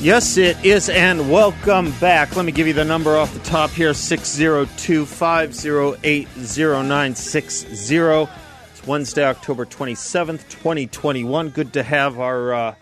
Yes, 0.00 0.36
it 0.36 0.64
is, 0.64 0.88
and 0.88 1.28
welcome 1.28 1.90
back. 1.98 2.36
Let 2.36 2.44
me 2.44 2.52
give 2.52 2.68
you 2.68 2.72
the 2.72 2.84
number 2.84 3.16
off 3.16 3.34
the 3.34 3.40
top 3.40 3.70
here 3.70 3.92
602 3.92 5.04
508 5.04 6.28
0960. 6.36 7.96
It's 7.96 8.86
Wednesday, 8.86 9.24
October 9.24 9.66
27th, 9.66 10.48
2021. 10.50 11.48
Good 11.48 11.72
to 11.72 11.82
have 11.82 12.20
our 12.20 12.54
uh, 12.54 12.74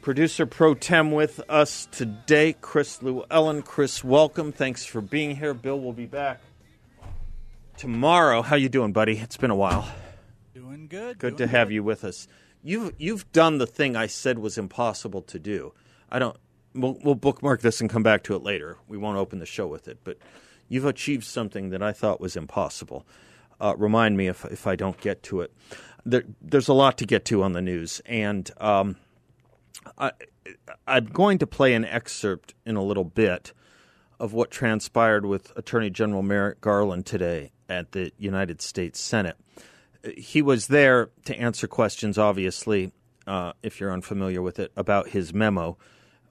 producer 0.00 0.46
pro 0.46 0.74
tem 0.74 1.10
with 1.10 1.40
us 1.48 1.88
today, 1.90 2.54
Chris 2.60 3.02
Llewellyn. 3.02 3.62
Chris, 3.62 4.04
welcome. 4.04 4.52
Thanks 4.52 4.84
for 4.84 5.00
being 5.00 5.34
here. 5.34 5.54
Bill 5.54 5.80
will 5.80 5.92
be 5.92 6.06
back 6.06 6.40
tomorrow. 7.76 8.42
How 8.42 8.54
you 8.54 8.68
doing, 8.68 8.92
buddy? 8.92 9.18
It's 9.18 9.36
been 9.36 9.50
a 9.50 9.56
while. 9.56 9.88
Doing 10.54 10.86
good. 10.86 11.18
Good 11.18 11.36
doing 11.36 11.48
to 11.50 11.56
have 11.56 11.68
good. 11.68 11.74
you 11.74 11.82
with 11.82 12.04
us. 12.04 12.28
You've 12.62 12.92
you've 12.96 13.32
done 13.32 13.58
the 13.58 13.66
thing 13.66 13.96
I 13.96 14.06
said 14.06 14.38
was 14.38 14.56
impossible 14.56 15.22
to 15.22 15.40
do. 15.40 15.72
I 16.12 16.20
don't. 16.20 16.36
We'll, 16.74 16.98
we'll 17.04 17.14
bookmark 17.14 17.60
this 17.60 17.80
and 17.80 17.88
come 17.88 18.02
back 18.02 18.24
to 18.24 18.34
it 18.34 18.42
later. 18.42 18.78
We 18.88 18.98
won't 18.98 19.16
open 19.16 19.38
the 19.38 19.46
show 19.46 19.66
with 19.66 19.86
it, 19.88 19.98
but 20.04 20.18
you've 20.68 20.84
achieved 20.84 21.24
something 21.24 21.70
that 21.70 21.82
I 21.82 21.92
thought 21.92 22.20
was 22.20 22.36
impossible. 22.36 23.06
Uh, 23.60 23.74
remind 23.76 24.16
me 24.16 24.26
if 24.26 24.44
if 24.46 24.66
I 24.66 24.74
don't 24.74 25.00
get 25.00 25.22
to 25.24 25.40
it. 25.40 25.52
There, 26.04 26.24
there's 26.42 26.68
a 26.68 26.74
lot 26.74 26.98
to 26.98 27.06
get 27.06 27.24
to 27.26 27.42
on 27.42 27.52
the 27.52 27.62
news, 27.62 28.02
and 28.04 28.50
um, 28.60 28.96
I, 29.96 30.12
I'm 30.86 31.06
going 31.06 31.38
to 31.38 31.46
play 31.46 31.74
an 31.74 31.84
excerpt 31.84 32.54
in 32.66 32.76
a 32.76 32.82
little 32.82 33.04
bit 33.04 33.52
of 34.18 34.32
what 34.32 34.50
transpired 34.50 35.26
with 35.26 35.52
Attorney 35.56 35.90
General 35.90 36.22
Merrick 36.22 36.60
Garland 36.60 37.06
today 37.06 37.52
at 37.68 37.92
the 37.92 38.12
United 38.18 38.60
States 38.60 39.00
Senate. 39.00 39.36
He 40.16 40.42
was 40.42 40.66
there 40.66 41.10
to 41.24 41.38
answer 41.38 41.66
questions, 41.66 42.18
obviously, 42.18 42.92
uh, 43.26 43.52
if 43.62 43.80
you're 43.80 43.92
unfamiliar 43.92 44.42
with 44.42 44.58
it, 44.58 44.70
about 44.76 45.08
his 45.08 45.32
memo, 45.32 45.78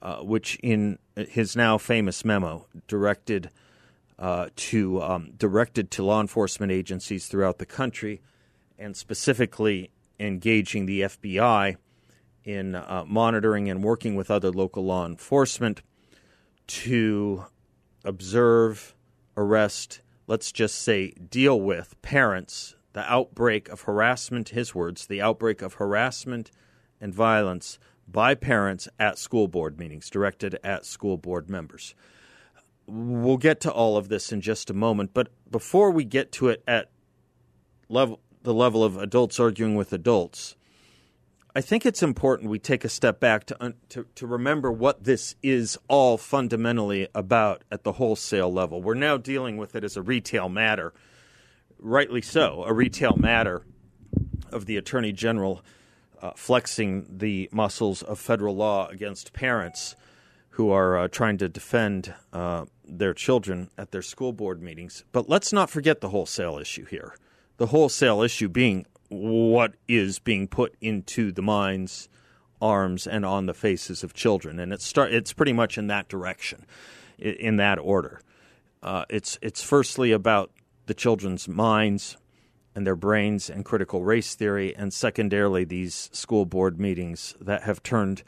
uh, 0.04 0.18
which 0.18 0.56
in 0.62 0.98
his 1.16 1.56
now 1.56 1.78
famous 1.78 2.24
memo 2.24 2.66
directed 2.86 3.50
uh, 4.18 4.48
to 4.54 5.02
um, 5.02 5.32
directed 5.36 5.90
to 5.90 6.04
law 6.04 6.20
enforcement 6.20 6.70
agencies 6.70 7.26
throughout 7.26 7.58
the 7.58 7.66
country, 7.66 8.20
and 8.78 8.96
specifically 8.96 9.90
engaging 10.20 10.86
the 10.86 11.00
FBI 11.00 11.76
in 12.44 12.74
uh, 12.74 13.04
monitoring 13.06 13.70
and 13.70 13.82
working 13.82 14.14
with 14.14 14.30
other 14.30 14.50
local 14.50 14.84
law 14.84 15.06
enforcement 15.06 15.80
to 16.66 17.44
observe, 18.04 18.94
arrest, 19.36 20.02
let's 20.26 20.52
just 20.52 20.76
say 20.76 21.10
deal 21.12 21.60
with 21.60 22.00
parents, 22.02 22.76
the 22.92 23.10
outbreak 23.10 23.68
of 23.70 23.82
harassment, 23.82 24.50
his 24.50 24.74
words, 24.74 25.06
the 25.06 25.22
outbreak 25.22 25.62
of 25.62 25.74
harassment 25.74 26.50
and 27.00 27.14
violence 27.14 27.78
by 28.06 28.34
parents 28.34 28.88
at 28.98 29.18
school 29.18 29.48
board 29.48 29.78
meetings 29.78 30.10
directed 30.10 30.58
at 30.62 30.84
school 30.86 31.16
board 31.16 31.48
members. 31.48 31.94
We'll 32.86 33.38
get 33.38 33.60
to 33.62 33.72
all 33.72 33.96
of 33.96 34.08
this 34.08 34.32
in 34.32 34.40
just 34.40 34.70
a 34.70 34.74
moment, 34.74 35.12
but 35.14 35.28
before 35.50 35.90
we 35.90 36.04
get 36.04 36.32
to 36.32 36.48
it 36.48 36.62
at 36.66 36.90
level 37.88 38.20
the 38.42 38.52
level 38.52 38.84
of 38.84 38.98
adults 38.98 39.40
arguing 39.40 39.74
with 39.74 39.90
adults, 39.92 40.54
I 41.56 41.62
think 41.62 41.86
it's 41.86 42.02
important 42.02 42.50
we 42.50 42.58
take 42.58 42.84
a 42.84 42.90
step 42.90 43.20
back 43.20 43.46
to, 43.46 43.74
to 43.90 44.06
to 44.16 44.26
remember 44.26 44.70
what 44.70 45.04
this 45.04 45.34
is 45.42 45.78
all 45.88 46.18
fundamentally 46.18 47.08
about 47.14 47.64
at 47.70 47.84
the 47.84 47.92
wholesale 47.92 48.52
level. 48.52 48.82
We're 48.82 48.94
now 48.94 49.16
dealing 49.16 49.56
with 49.56 49.74
it 49.74 49.82
as 49.82 49.96
a 49.96 50.02
retail 50.02 50.50
matter, 50.50 50.92
rightly 51.78 52.20
so, 52.20 52.64
a 52.64 52.72
retail 52.74 53.16
matter 53.16 53.64
of 54.52 54.66
the 54.66 54.76
attorney 54.76 55.12
general 55.12 55.62
uh, 56.24 56.32
flexing 56.36 57.06
the 57.18 57.50
muscles 57.52 58.02
of 58.02 58.18
federal 58.18 58.56
law 58.56 58.88
against 58.88 59.34
parents 59.34 59.94
who 60.50 60.70
are 60.70 60.96
uh, 60.96 61.08
trying 61.08 61.36
to 61.36 61.50
defend 61.50 62.14
uh, 62.32 62.64
their 62.82 63.12
children 63.12 63.68
at 63.76 63.90
their 63.90 64.00
school 64.00 64.32
board 64.32 64.62
meetings. 64.62 65.04
But 65.12 65.28
let's 65.28 65.52
not 65.52 65.68
forget 65.68 66.00
the 66.00 66.08
wholesale 66.08 66.58
issue 66.58 66.86
here. 66.86 67.14
The 67.58 67.66
wholesale 67.66 68.22
issue 68.22 68.48
being 68.48 68.86
what 69.10 69.74
is 69.86 70.18
being 70.18 70.48
put 70.48 70.74
into 70.80 71.30
the 71.30 71.42
minds, 71.42 72.08
arms, 72.58 73.06
and 73.06 73.26
on 73.26 73.44
the 73.44 73.52
faces 73.52 74.02
of 74.02 74.14
children, 74.14 74.58
and 74.58 74.72
it's 74.72 74.86
start. 74.86 75.12
It's 75.12 75.34
pretty 75.34 75.52
much 75.52 75.76
in 75.76 75.88
that 75.88 76.08
direction, 76.08 76.64
in 77.18 77.56
that 77.56 77.78
order. 77.78 78.22
Uh, 78.82 79.04
it's 79.10 79.38
it's 79.42 79.62
firstly 79.62 80.10
about 80.10 80.50
the 80.86 80.94
children's 80.94 81.46
minds 81.46 82.16
and 82.74 82.86
their 82.86 82.96
brains 82.96 83.48
and 83.48 83.64
critical 83.64 84.04
race 84.04 84.34
theory, 84.34 84.74
and 84.74 84.92
secondarily 84.92 85.64
these 85.64 86.10
school 86.12 86.44
board 86.44 86.80
meetings 86.80 87.34
that 87.40 87.62
have 87.62 87.82
turned 87.82 88.22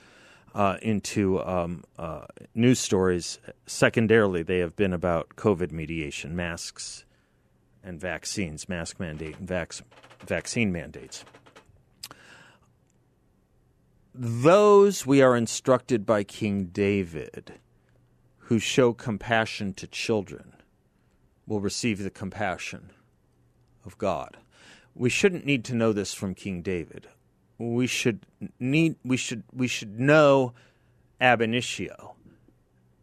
uh, 0.54 0.78
into 0.82 1.42
um, 1.44 1.84
uh, 1.98 2.26
news 2.54 2.78
stories. 2.78 3.38
Secondarily, 3.66 4.42
they 4.42 4.58
have 4.58 4.76
been 4.76 4.92
about 4.92 5.30
COVID 5.36 5.72
mediation, 5.72 6.34
masks, 6.34 7.04
and 7.82 8.00
vaccines, 8.00 8.68
mask 8.68 8.98
mandate, 8.98 9.38
and 9.38 9.48
vac- 9.48 9.74
vaccine 10.26 10.72
mandates. 10.72 11.24
Those 14.14 15.04
we 15.04 15.20
are 15.20 15.36
instructed 15.36 16.06
by 16.06 16.24
King 16.24 16.66
David 16.66 17.54
who 18.46 18.58
show 18.60 18.92
compassion 18.92 19.74
to 19.74 19.86
children 19.88 20.54
will 21.46 21.60
receive 21.60 22.02
the 22.02 22.10
compassion 22.10 22.90
of 23.86 23.98
God. 23.98 24.36
We 24.94 25.08
shouldn't 25.08 25.46
need 25.46 25.64
to 25.66 25.74
know 25.74 25.92
this 25.92 26.12
from 26.12 26.34
King 26.34 26.62
David. 26.62 27.06
We 27.58 27.86
should 27.86 28.26
need 28.60 28.96
we 29.04 29.16
should 29.16 29.44
we 29.52 29.68
should 29.68 29.98
know 29.98 30.52
ab 31.20 31.40
initio 31.40 32.16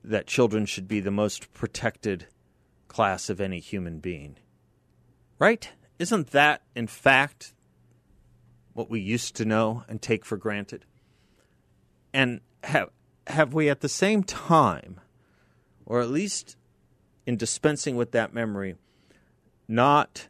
that 0.04 0.28
children 0.28 0.66
should 0.66 0.88
be 0.88 1.00
the 1.00 1.12
most 1.12 1.54
protected 1.54 2.28
class 2.88 3.30
of 3.30 3.42
any 3.42 3.60
human 3.60 4.00
being. 4.00 4.36
Right? 5.40 5.70
Isn't 5.98 6.32
that 6.32 6.62
in 6.76 6.88
fact 6.88 7.54
what 8.74 8.90
we 8.90 9.00
used 9.00 9.36
to 9.36 9.46
know 9.46 9.84
and 9.88 10.02
take 10.02 10.26
for 10.26 10.38
granted? 10.38 10.86
And 12.14 12.42
have 12.64 12.90
have 13.28 13.54
we 13.54 13.70
at 13.70 13.82
the 13.82 13.90
same 13.90 14.24
time 14.24 15.00
or 15.86 16.02
at 16.02 16.10
least 16.10 16.58
in 17.26 17.38
dispensing 17.38 17.96
with 17.96 18.12
that 18.12 18.34
memory 18.34 18.76
not 19.68 20.28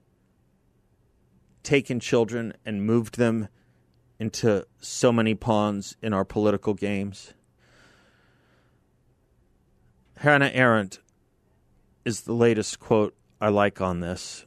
taken 1.64 2.00
children 2.00 2.54
and 2.66 2.86
moved 2.86 3.18
them 3.18 3.48
into 4.20 4.66
so 4.80 5.12
many 5.12 5.34
pawns 5.34 5.96
in 6.02 6.14
our 6.14 6.26
political 6.26 6.74
games. 6.74 7.34
Hannah 10.18 10.52
Arendt 10.54 11.00
is 12.06 12.22
the 12.22 12.34
latest 12.34 12.80
quote 12.80 13.16
I 13.42 13.50
like 13.50 13.82
on 13.82 14.00
this. 14.00 14.46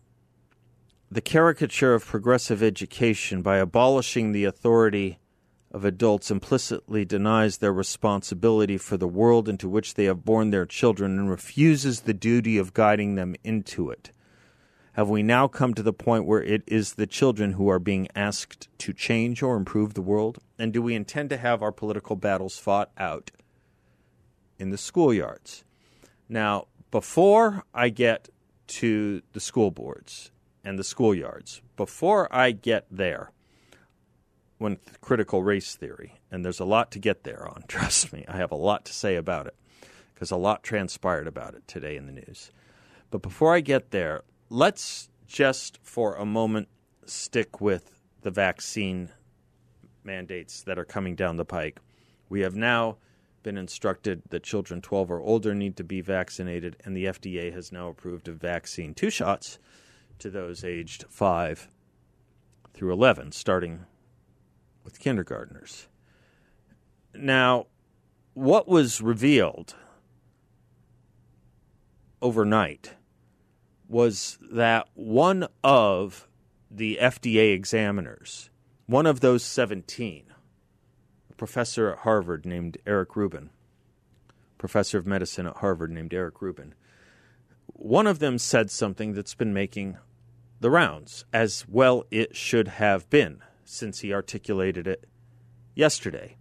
The 1.11 1.21
caricature 1.21 1.95
of 1.95 2.05
progressive 2.05 2.63
education 2.63 3.43
by 3.43 3.59
abolishing 3.59 4.33
the 4.33 4.45
authority 4.45 5.19
of 5.71 5.85
adults 5.85 6.31
implicitly 6.31 7.05
denies 7.05 7.59
their 7.59 7.73
responsibility 7.73 8.79
for 8.79 8.97
the 8.97 9.07
world 9.07 9.49
into 9.49 9.69
which 9.69 9.95
they 9.95 10.05
have 10.05 10.25
born 10.25 10.51
their 10.51 10.65
children 10.65 11.19
and 11.19 11.29
refuses 11.29 12.01
the 12.01 12.15
duty 12.15 12.57
of 12.57 12.73
guiding 12.73 13.15
them 13.15 13.37
into 13.45 13.91
it. 13.91 14.11
Have 14.97 15.11
we 15.11 15.23
now 15.23 15.47
come 15.47 15.75
to 15.75 15.83
the 15.83 15.93
point 15.93 16.25
where 16.25 16.43
it 16.43 16.63
is 16.67 16.95
the 16.95 17.07
children 17.07 17.53
who 17.53 17.69
are 17.69 17.79
being 17.79 18.09
asked 18.17 18.71
to 18.79 18.95
change 18.95 19.43
or 19.43 19.55
improve 19.55 19.93
the 19.93 20.01
world? 20.01 20.39
And 20.59 20.73
do 20.73 20.81
we 20.81 20.95
intend 20.95 21.29
to 21.29 21.37
have 21.37 21.63
our 21.63 21.71
political 21.71 22.17
battles 22.17 22.59
fought 22.59 22.91
out 22.97 23.31
in 24.59 24.71
the 24.71 24.79
schoolyards? 24.79 25.65
Now, 26.31 26.69
before 26.91 27.65
I 27.75 27.91
get 27.91 28.31
to 28.69 29.21
the 29.35 29.41
school 29.41 29.71
boards 29.71 30.31
and 30.65 30.79
the 30.79 30.83
schoolyards, 30.83 31.61
before 31.77 32.35
I 32.35 32.53
get 32.53 32.87
there, 32.91 33.33
when 34.57 34.79
critical 35.03 35.43
race 35.43 35.75
theory, 35.75 36.15
and 36.31 36.43
there's 36.43 36.59
a 36.59 36.65
lot 36.65 36.91
to 36.93 36.99
get 36.99 37.23
there 37.23 37.47
on, 37.47 37.65
trust 37.69 38.15
me, 38.15 38.25
I 38.29 38.39
have 38.39 38.51
a 38.51 38.57
lot 38.57 38.87
to 38.87 38.95
say 38.95 39.17
about 39.17 39.47
it 39.47 39.57
because 40.15 40.31
a 40.31 40.37
lot 40.37 40.63
transpired 40.63 41.27
about 41.27 41.55
it 41.55 41.69
today 41.69 41.99
in 41.99 42.07
the 42.07 42.13
news. 42.13 42.51
But 43.11 43.21
before 43.21 43.55
I 43.55 43.61
get 43.61 43.91
there, 43.91 44.23
let's 44.49 45.09
just 45.27 45.79
for 45.83 46.15
a 46.15 46.25
moment 46.25 46.69
stick 47.05 47.61
with 47.61 47.93
the 48.23 48.31
vaccine 48.31 49.11
mandates 50.05 50.63
that 50.63 50.79
are 50.79 50.85
coming 50.85 51.15
down 51.15 51.37
the 51.37 51.45
pike. 51.45 51.81
We 52.29 52.41
have 52.41 52.57
now 52.57 52.97
been 53.43 53.57
instructed 53.57 54.23
that 54.31 54.43
children 54.43 54.81
12 54.81 55.11
or 55.11 55.21
older 55.21 55.55
need 55.55 55.77
to 55.77 55.85
be 55.85 56.01
vaccinated, 56.01 56.77
and 56.85 56.97
the 56.97 57.07
FDA 57.07 57.53
has 57.53 57.71
now 57.71 57.89
approved 57.89 58.29
a 58.29 58.33
vaccine, 58.33 58.95
two 58.95 59.11
shots, 59.11 59.59
to 60.19 60.31
those 60.31 60.65
aged 60.65 61.05
5 61.09 61.69
through 62.73 62.93
11, 62.93 63.33
starting 63.33 63.87
with 64.83 64.99
kindergartners. 64.99 65.89
Now, 67.15 67.67
what 68.35 68.69
was 68.69 69.01
revealed 69.01 69.75
overnight 72.21 72.95
was 73.89 74.39
that 74.51 74.89
one 74.95 75.47
of 75.63 76.29
the 76.71 76.99
FDA 77.01 77.55
examiners, 77.55 78.51
one 78.87 79.07
of 79.07 79.21
those 79.21 79.45
17, 79.45 80.25
a 81.31 81.35
professor 81.35 81.91
at 81.91 81.99
Harvard 81.99 82.45
named 82.45 82.79
Eric 82.87 83.17
Rubin, 83.17 83.51
professor 84.59 84.99
of 84.99 85.07
medicine 85.07 85.47
at 85.47 85.59
Harvard 85.59 85.91
named 85.91 86.13
Eric 86.13 86.43
Rubin, 86.43 86.75
one 87.67 88.07
of 88.07 88.19
them 88.19 88.39
said 88.39 88.71
something 88.71 89.13
that's 89.13 89.35
been 89.35 89.53
making 89.53 89.99
the 90.61 90.71
rounds, 90.71 91.25
as 91.33 91.67
well 91.69 92.05
it 92.11 92.35
should 92.35 92.69
have 92.69 93.09
been, 93.11 93.43
since 93.65 94.01
he 94.01 94.13
articulated 94.13 94.87
it 94.87 95.07
yesterday. 95.75 96.37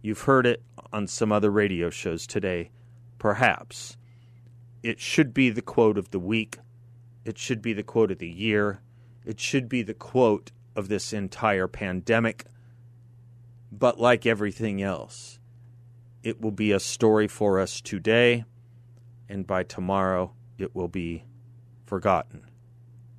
You've 0.00 0.22
heard 0.22 0.46
it 0.46 0.62
on 0.92 1.06
some 1.06 1.30
other 1.30 1.50
radio 1.50 1.88
shows 1.88 2.26
today, 2.26 2.70
perhaps. 3.18 3.96
It 4.82 4.98
should 4.98 5.32
be 5.32 5.48
the 5.50 5.62
quote 5.62 5.96
of 5.96 6.10
the 6.10 6.18
week. 6.18 6.58
It 7.24 7.38
should 7.38 7.62
be 7.62 7.72
the 7.72 7.82
quote 7.82 8.10
of 8.10 8.18
the 8.18 8.28
year. 8.28 8.80
It 9.24 9.38
should 9.38 9.68
be 9.68 9.82
the 9.82 9.94
quote 9.94 10.50
of 10.74 10.88
this 10.88 11.12
entire 11.12 11.68
pandemic. 11.68 12.44
But 13.70 14.00
like 14.00 14.26
everything 14.26 14.82
else, 14.82 15.38
it 16.22 16.40
will 16.40 16.52
be 16.52 16.72
a 16.72 16.80
story 16.80 17.28
for 17.28 17.58
us 17.58 17.80
today, 17.80 18.44
and 19.28 19.46
by 19.46 19.62
tomorrow, 19.62 20.34
it 20.58 20.74
will 20.74 20.88
be 20.88 21.24
forgotten, 21.84 22.46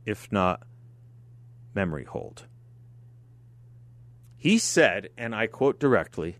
if 0.06 0.32
not 0.32 0.64
memory 1.74 2.06
hold. 2.06 2.46
He 4.38 4.58
said, 4.58 5.10
and 5.18 5.34
I 5.34 5.48
quote 5.48 5.80
directly, 5.80 6.38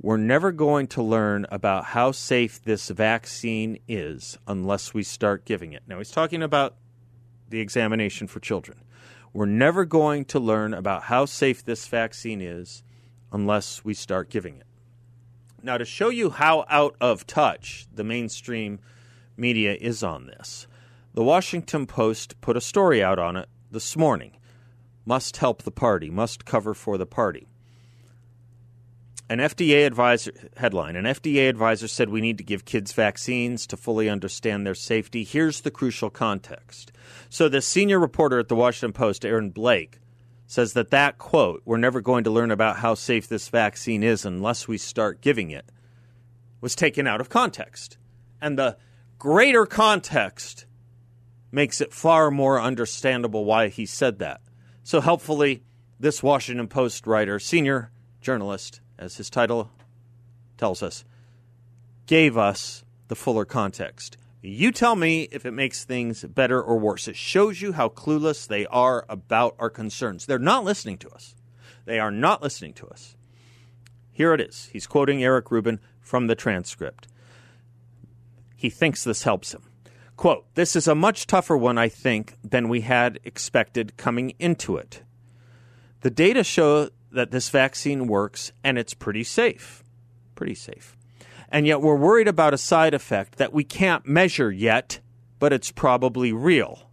we're 0.00 0.16
never 0.18 0.52
going 0.52 0.86
to 0.88 1.02
learn 1.02 1.46
about 1.50 1.86
how 1.86 2.12
safe 2.12 2.62
this 2.62 2.88
vaccine 2.88 3.78
is 3.88 4.38
unless 4.46 4.94
we 4.94 5.02
start 5.02 5.44
giving 5.44 5.72
it. 5.72 5.82
Now, 5.88 5.98
he's 5.98 6.10
talking 6.10 6.42
about 6.42 6.76
the 7.48 7.60
examination 7.60 8.26
for 8.26 8.40
children. 8.40 8.78
We're 9.32 9.46
never 9.46 9.84
going 9.84 10.24
to 10.26 10.38
learn 10.38 10.74
about 10.74 11.04
how 11.04 11.24
safe 11.24 11.64
this 11.64 11.86
vaccine 11.86 12.40
is 12.40 12.82
unless 13.32 13.84
we 13.84 13.94
start 13.94 14.30
giving 14.30 14.56
it. 14.56 14.66
Now, 15.62 15.76
to 15.76 15.84
show 15.84 16.08
you 16.08 16.30
how 16.30 16.64
out 16.68 16.96
of 17.00 17.26
touch 17.26 17.86
the 17.92 18.04
mainstream 18.04 18.78
media 19.36 19.76
is 19.80 20.02
on 20.02 20.26
this, 20.26 20.66
the 21.14 21.24
Washington 21.24 21.86
Post 21.86 22.40
put 22.40 22.56
a 22.56 22.60
story 22.60 23.02
out 23.02 23.18
on 23.18 23.36
it 23.36 23.48
this 23.70 23.96
morning. 23.96 24.36
Must 25.04 25.36
help 25.38 25.62
the 25.62 25.70
party, 25.70 26.10
must 26.10 26.44
cover 26.44 26.74
for 26.74 26.96
the 26.96 27.06
party 27.06 27.47
an 29.28 29.38
FDA 29.38 29.86
advisor 29.86 30.32
headline 30.56 30.96
an 30.96 31.04
FDA 31.04 31.48
advisor 31.48 31.86
said 31.86 32.08
we 32.08 32.20
need 32.20 32.38
to 32.38 32.44
give 32.44 32.64
kids 32.64 32.92
vaccines 32.92 33.66
to 33.66 33.76
fully 33.76 34.08
understand 34.08 34.66
their 34.66 34.74
safety. 34.74 35.24
Here's 35.24 35.60
the 35.60 35.70
crucial 35.70 36.10
context. 36.10 36.92
So 37.28 37.48
the 37.48 37.60
senior 37.60 37.98
reporter 37.98 38.38
at 38.38 38.48
the 38.48 38.56
Washington 38.56 38.92
Post, 38.92 39.24
Aaron 39.24 39.50
Blake, 39.50 40.00
says 40.46 40.72
that 40.72 40.90
that 40.90 41.18
quote, 41.18 41.60
we're 41.66 41.76
never 41.76 42.00
going 42.00 42.24
to 42.24 42.30
learn 42.30 42.50
about 42.50 42.78
how 42.78 42.94
safe 42.94 43.28
this 43.28 43.50
vaccine 43.50 44.02
is 44.02 44.24
unless 44.24 44.66
we 44.66 44.78
start 44.78 45.20
giving 45.20 45.50
it, 45.50 45.70
was 46.62 46.74
taken 46.74 47.06
out 47.06 47.20
of 47.20 47.28
context. 47.28 47.98
And 48.40 48.58
the 48.58 48.78
greater 49.18 49.66
context 49.66 50.64
makes 51.52 51.82
it 51.82 51.92
far 51.92 52.30
more 52.30 52.60
understandable 52.60 53.44
why 53.44 53.68
he 53.68 53.84
said 53.84 54.20
that. 54.20 54.40
So 54.82 55.02
helpfully, 55.02 55.64
this 56.00 56.22
Washington 56.22 56.68
Post 56.68 57.06
writer, 57.06 57.38
senior 57.38 57.90
journalist, 58.22 58.80
as 58.98 59.16
his 59.16 59.30
title 59.30 59.70
tells 60.56 60.82
us, 60.82 61.04
gave 62.06 62.36
us 62.36 62.84
the 63.08 63.16
fuller 63.16 63.44
context. 63.44 64.16
You 64.40 64.70
tell 64.70 64.96
me 64.96 65.28
if 65.32 65.44
it 65.44 65.52
makes 65.52 65.84
things 65.84 66.24
better 66.24 66.62
or 66.62 66.78
worse. 66.78 67.08
It 67.08 67.16
shows 67.16 67.60
you 67.60 67.72
how 67.72 67.88
clueless 67.88 68.46
they 68.46 68.66
are 68.66 69.04
about 69.08 69.56
our 69.58 69.70
concerns. 69.70 70.26
They're 70.26 70.38
not 70.38 70.64
listening 70.64 70.98
to 70.98 71.10
us. 71.10 71.34
They 71.84 71.98
are 71.98 72.10
not 72.10 72.42
listening 72.42 72.74
to 72.74 72.86
us. 72.86 73.16
Here 74.12 74.34
it 74.34 74.40
is. 74.40 74.68
He's 74.72 74.86
quoting 74.86 75.22
Eric 75.22 75.50
Rubin 75.50 75.80
from 76.00 76.26
the 76.26 76.34
transcript. 76.34 77.08
He 78.56 78.70
thinks 78.70 79.04
this 79.04 79.22
helps 79.22 79.54
him. 79.54 79.62
Quote, 80.16 80.52
This 80.54 80.74
is 80.74 80.88
a 80.88 80.94
much 80.94 81.26
tougher 81.26 81.56
one, 81.56 81.78
I 81.78 81.88
think, 81.88 82.36
than 82.42 82.68
we 82.68 82.80
had 82.80 83.20
expected 83.24 83.96
coming 83.96 84.34
into 84.38 84.76
it. 84.76 85.02
The 86.00 86.10
data 86.10 86.42
show 86.42 86.90
that 87.12 87.30
this 87.30 87.48
vaccine 87.48 88.06
works 88.06 88.52
and 88.62 88.78
it's 88.78 88.94
pretty 88.94 89.24
safe. 89.24 89.82
Pretty 90.34 90.54
safe. 90.54 90.96
And 91.50 91.66
yet 91.66 91.80
we're 91.80 91.96
worried 91.96 92.28
about 92.28 92.54
a 92.54 92.58
side 92.58 92.94
effect 92.94 93.38
that 93.38 93.52
we 93.52 93.64
can't 93.64 94.06
measure 94.06 94.50
yet, 94.50 95.00
but 95.38 95.52
it's 95.52 95.70
probably 95.70 96.32
real. 96.32 96.90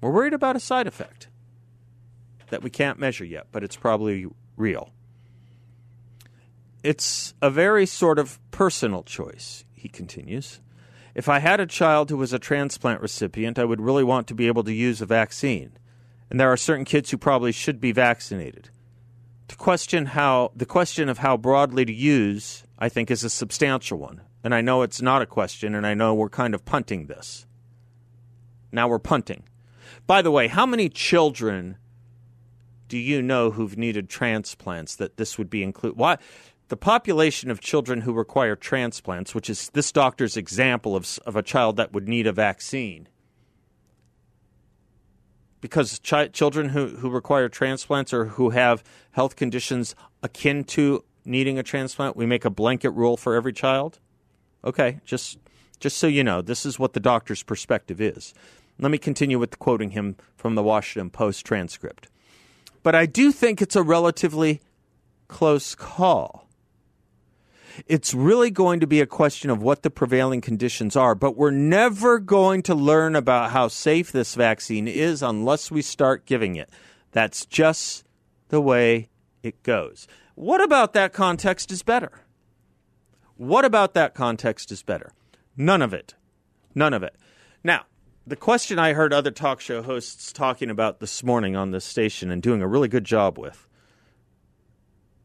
We're 0.00 0.10
worried 0.10 0.34
about 0.34 0.56
a 0.56 0.60
side 0.60 0.86
effect 0.86 1.28
that 2.50 2.62
we 2.62 2.70
can't 2.70 2.98
measure 2.98 3.24
yet, 3.24 3.46
but 3.52 3.62
it's 3.62 3.76
probably 3.76 4.26
real. 4.56 4.90
It's 6.82 7.34
a 7.42 7.50
very 7.50 7.86
sort 7.86 8.18
of 8.18 8.38
personal 8.50 9.02
choice, 9.02 9.64
he 9.72 9.88
continues. 9.88 10.60
If 11.14 11.28
I 11.28 11.40
had 11.40 11.60
a 11.60 11.66
child 11.66 12.10
who 12.10 12.16
was 12.16 12.32
a 12.32 12.38
transplant 12.38 13.00
recipient, 13.00 13.58
I 13.58 13.64
would 13.64 13.80
really 13.80 14.04
want 14.04 14.28
to 14.28 14.34
be 14.34 14.46
able 14.46 14.64
to 14.64 14.72
use 14.72 15.00
a 15.00 15.06
vaccine. 15.06 15.72
And 16.30 16.38
there 16.38 16.50
are 16.50 16.56
certain 16.56 16.84
kids 16.84 17.10
who 17.10 17.18
probably 17.18 17.52
should 17.52 17.80
be 17.80 17.92
vaccinated 17.92 18.70
to 19.48 19.56
question 19.56 20.06
how 20.06 20.52
the 20.54 20.66
question 20.66 21.08
of 21.08 21.18
how 21.18 21.36
broadly 21.36 21.84
to 21.84 21.92
use, 21.92 22.64
I 22.78 22.88
think, 22.88 23.10
is 23.10 23.24
a 23.24 23.30
substantial 23.30 23.98
one. 23.98 24.20
And 24.44 24.54
I 24.54 24.60
know 24.60 24.82
it's 24.82 25.02
not 25.02 25.22
a 25.22 25.26
question, 25.26 25.74
and 25.74 25.86
I 25.86 25.94
know 25.94 26.14
we're 26.14 26.28
kind 26.28 26.54
of 26.54 26.64
punting 26.64 27.06
this. 27.06 27.46
Now 28.70 28.88
we're 28.88 28.98
punting. 28.98 29.44
By 30.06 30.22
the 30.22 30.30
way, 30.30 30.48
how 30.48 30.66
many 30.66 30.88
children 30.88 31.76
do 32.88 32.98
you 32.98 33.20
know 33.20 33.50
who've 33.50 33.76
needed 33.76 34.08
transplants 34.08 34.96
that 34.96 35.16
this 35.16 35.38
would 35.38 35.50
be 35.50 35.62
included? 35.62 35.98
Why? 35.98 36.18
The 36.68 36.76
population 36.76 37.50
of 37.50 37.60
children 37.60 38.02
who 38.02 38.12
require 38.12 38.54
transplants, 38.54 39.34
which 39.34 39.48
is 39.48 39.70
this 39.70 39.90
doctor's 39.90 40.36
example 40.36 40.94
of, 40.94 41.18
of 41.26 41.36
a 41.36 41.42
child 41.42 41.76
that 41.76 41.92
would 41.92 42.08
need 42.08 42.26
a 42.26 42.32
vaccine, 42.32 43.08
because 45.60 45.98
children 45.98 46.70
who, 46.70 46.88
who 46.88 47.10
require 47.10 47.48
transplants 47.48 48.12
or 48.12 48.26
who 48.26 48.50
have 48.50 48.82
health 49.12 49.36
conditions 49.36 49.94
akin 50.22 50.64
to 50.64 51.04
needing 51.24 51.58
a 51.58 51.62
transplant, 51.62 52.16
we 52.16 52.26
make 52.26 52.44
a 52.44 52.50
blanket 52.50 52.90
rule 52.90 53.16
for 53.16 53.34
every 53.34 53.52
child? 53.52 53.98
Okay, 54.64 55.00
just 55.04 55.38
just 55.80 55.98
so 55.98 56.08
you 56.08 56.24
know, 56.24 56.42
this 56.42 56.66
is 56.66 56.78
what 56.78 56.92
the 56.92 57.00
doctor's 57.00 57.42
perspective 57.42 58.00
is. 58.00 58.34
Let 58.80 58.90
me 58.90 58.98
continue 58.98 59.38
with 59.38 59.58
quoting 59.58 59.90
him 59.90 60.16
from 60.36 60.56
the 60.56 60.62
Washington 60.62 61.10
Post 61.10 61.44
transcript. 61.44 62.08
But 62.82 62.94
I 62.94 63.06
do 63.06 63.30
think 63.30 63.62
it's 63.62 63.76
a 63.76 63.82
relatively 63.82 64.60
close 65.28 65.74
call 65.74 66.47
it's 67.86 68.14
really 68.14 68.50
going 68.50 68.80
to 68.80 68.86
be 68.86 69.00
a 69.00 69.06
question 69.06 69.50
of 69.50 69.62
what 69.62 69.82
the 69.82 69.90
prevailing 69.90 70.40
conditions 70.40 70.96
are. 70.96 71.14
But 71.14 71.36
we're 71.36 71.50
never 71.50 72.18
going 72.18 72.62
to 72.62 72.74
learn 72.74 73.14
about 73.16 73.50
how 73.50 73.68
safe 73.68 74.12
this 74.12 74.34
vaccine 74.34 74.88
is 74.88 75.22
unless 75.22 75.70
we 75.70 75.82
start 75.82 76.26
giving 76.26 76.56
it. 76.56 76.70
That's 77.12 77.46
just 77.46 78.04
the 78.48 78.60
way 78.60 79.08
it 79.42 79.62
goes. 79.62 80.06
What 80.34 80.62
about 80.62 80.92
that 80.92 81.12
context 81.12 81.70
is 81.72 81.82
better? 81.82 82.24
What 83.36 83.64
about 83.64 83.94
that 83.94 84.14
context 84.14 84.72
is 84.72 84.82
better? 84.82 85.12
None 85.56 85.82
of 85.82 85.94
it. 85.94 86.14
None 86.74 86.94
of 86.94 87.02
it. 87.02 87.14
Now, 87.64 87.86
the 88.26 88.36
question 88.36 88.78
I 88.78 88.92
heard 88.92 89.12
other 89.12 89.30
talk 89.30 89.60
show 89.60 89.82
hosts 89.82 90.32
talking 90.32 90.70
about 90.70 91.00
this 91.00 91.24
morning 91.24 91.56
on 91.56 91.70
this 91.70 91.84
station 91.84 92.30
and 92.30 92.42
doing 92.42 92.62
a 92.62 92.68
really 92.68 92.88
good 92.88 93.04
job 93.04 93.38
with, 93.38 93.66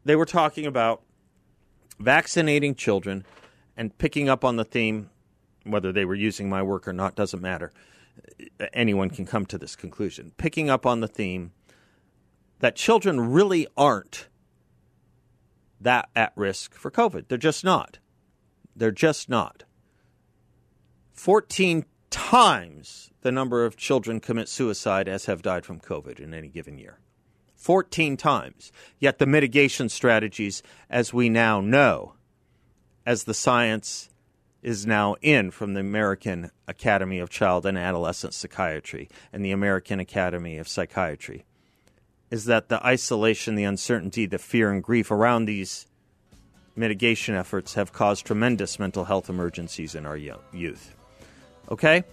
they 0.06 0.16
were 0.16 0.26
talking 0.26 0.66
about 0.66 1.04
vaccinating 2.00 2.76
children 2.76 3.26
and 3.76 3.98
picking 3.98 4.30
up 4.30 4.44
on 4.44 4.56
the 4.56 4.66
theme, 4.66 5.10
whether 5.64 5.92
they 5.92 6.06
were 6.06 6.16
using 6.16 6.50
my 6.50 6.62
work 6.62 6.88
or 6.88 6.94
not, 6.94 7.16
doesn't 7.16 7.42
matter. 7.42 7.72
Anyone 8.74 9.10
can 9.10 9.26
come 9.26 9.46
to 9.48 9.58
this 9.58 9.76
conclusion. 9.76 10.34
Picking 10.38 10.70
up 10.70 10.86
on 10.86 11.00
the 11.00 11.08
theme 11.08 11.52
that 12.60 12.76
children 12.76 13.32
really 13.32 13.68
aren't 13.76 14.28
that 15.82 16.10
at 16.16 16.32
risk 16.36 16.76
for 16.76 16.92
COVID. 16.92 17.28
They're 17.28 17.38
just 17.38 17.64
not. 17.64 18.00
They're 18.76 18.92
just 18.92 19.30
not. 19.30 19.64
14 21.14 21.86
times 22.10 23.12
the 23.22 23.32
number 23.32 23.66
of 23.66 23.76
children 23.76 24.20
commit 24.20 24.48
suicide 24.48 25.08
as 25.08 25.26
have 25.26 25.42
died 25.42 25.66
from 25.66 25.80
COVID 25.80 26.20
in 26.20 26.34
any 26.34 26.48
given 26.48 26.78
year. 26.78 27.00
14 27.64 28.18
times. 28.18 28.74
Yet 29.00 29.20
the 29.20 29.26
mitigation 29.26 29.88
strategies, 29.88 30.62
as 30.90 31.14
we 31.14 31.30
now 31.30 31.62
know, 31.62 32.16
as 33.06 33.24
the 33.24 33.34
science 33.34 34.10
is 34.62 34.86
now 34.86 35.16
in 35.22 35.50
from 35.50 35.74
the 35.74 35.80
American 35.80 36.52
Academy 36.68 37.20
of 37.20 37.30
Child 37.30 37.66
and 37.66 37.78
Adolescent 37.78 38.34
Psychiatry 38.34 39.08
and 39.32 39.46
the 39.46 39.52
American 39.52 40.02
Academy 40.02 40.58
of 40.58 40.68
Psychiatry 40.68 41.46
is 42.30 42.46
that 42.46 42.68
the 42.68 42.86
isolation, 42.86 43.56
the 43.56 43.64
uncertainty, 43.64 44.26
the 44.26 44.38
fear 44.38 44.70
and 44.70 44.84
grief 44.84 45.10
around 45.10 45.46
these 45.46 45.88
mitigation 46.76 47.34
efforts 47.34 47.76
have 47.76 47.94
caused 47.94 48.26
tremendous 48.26 48.78
mental 48.78 49.06
health 49.06 49.30
emergencies 49.30 49.96
in 49.96 50.06
our 50.06 50.18
youth. 50.18 50.96
Okay? 51.72 52.04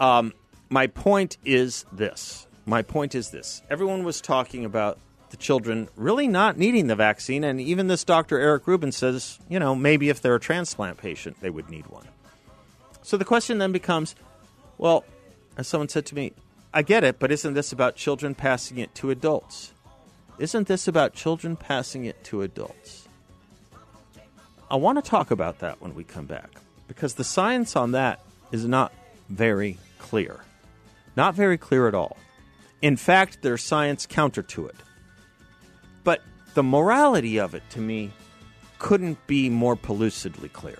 Um, 0.00 0.32
my 0.68 0.88
point 0.88 1.38
is 1.44 1.84
this. 1.92 2.48
My 2.66 2.82
point 2.82 3.14
is 3.14 3.30
this. 3.30 3.62
Everyone 3.68 4.04
was 4.04 4.20
talking 4.20 4.64
about 4.64 4.98
the 5.30 5.36
children 5.36 5.88
really 5.96 6.28
not 6.28 6.56
needing 6.56 6.86
the 6.86 6.94
vaccine. 6.94 7.44
And 7.44 7.60
even 7.60 7.88
this 7.88 8.04
Dr. 8.04 8.38
Eric 8.38 8.66
Rubin 8.66 8.92
says, 8.92 9.38
you 9.48 9.58
know, 9.58 9.74
maybe 9.74 10.08
if 10.08 10.22
they're 10.22 10.36
a 10.36 10.40
transplant 10.40 10.98
patient, 10.98 11.40
they 11.40 11.50
would 11.50 11.68
need 11.68 11.86
one. 11.88 12.06
So 13.02 13.16
the 13.16 13.24
question 13.24 13.58
then 13.58 13.72
becomes 13.72 14.14
well, 14.78 15.04
as 15.56 15.68
someone 15.68 15.88
said 15.88 16.06
to 16.06 16.14
me, 16.14 16.32
I 16.72 16.82
get 16.82 17.04
it, 17.04 17.18
but 17.18 17.30
isn't 17.30 17.54
this 17.54 17.72
about 17.72 17.96
children 17.96 18.34
passing 18.34 18.78
it 18.78 18.94
to 18.96 19.10
adults? 19.10 19.72
Isn't 20.38 20.66
this 20.66 20.88
about 20.88 21.14
children 21.14 21.56
passing 21.56 22.04
it 22.04 22.22
to 22.24 22.42
adults? 22.42 23.06
I 24.70 24.76
want 24.76 25.02
to 25.02 25.08
talk 25.08 25.30
about 25.30 25.60
that 25.60 25.80
when 25.80 25.94
we 25.94 26.02
come 26.02 26.26
back 26.26 26.50
because 26.88 27.14
the 27.14 27.24
science 27.24 27.76
on 27.76 27.92
that 27.92 28.20
is 28.50 28.66
not 28.66 28.92
very 29.28 29.78
clear. 29.98 30.40
Not 31.16 31.34
very 31.34 31.56
clear 31.58 31.86
at 31.86 31.94
all. 31.94 32.16
In 32.84 32.98
fact, 32.98 33.40
there's 33.40 33.62
science 33.62 34.04
counter 34.04 34.42
to 34.42 34.66
it. 34.66 34.76
But 36.04 36.20
the 36.52 36.62
morality 36.62 37.38
of 37.38 37.54
it, 37.54 37.62
to 37.70 37.80
me, 37.80 38.10
couldn't 38.78 39.26
be 39.26 39.48
more 39.48 39.74
pellucidly 39.74 40.52
clear. 40.52 40.76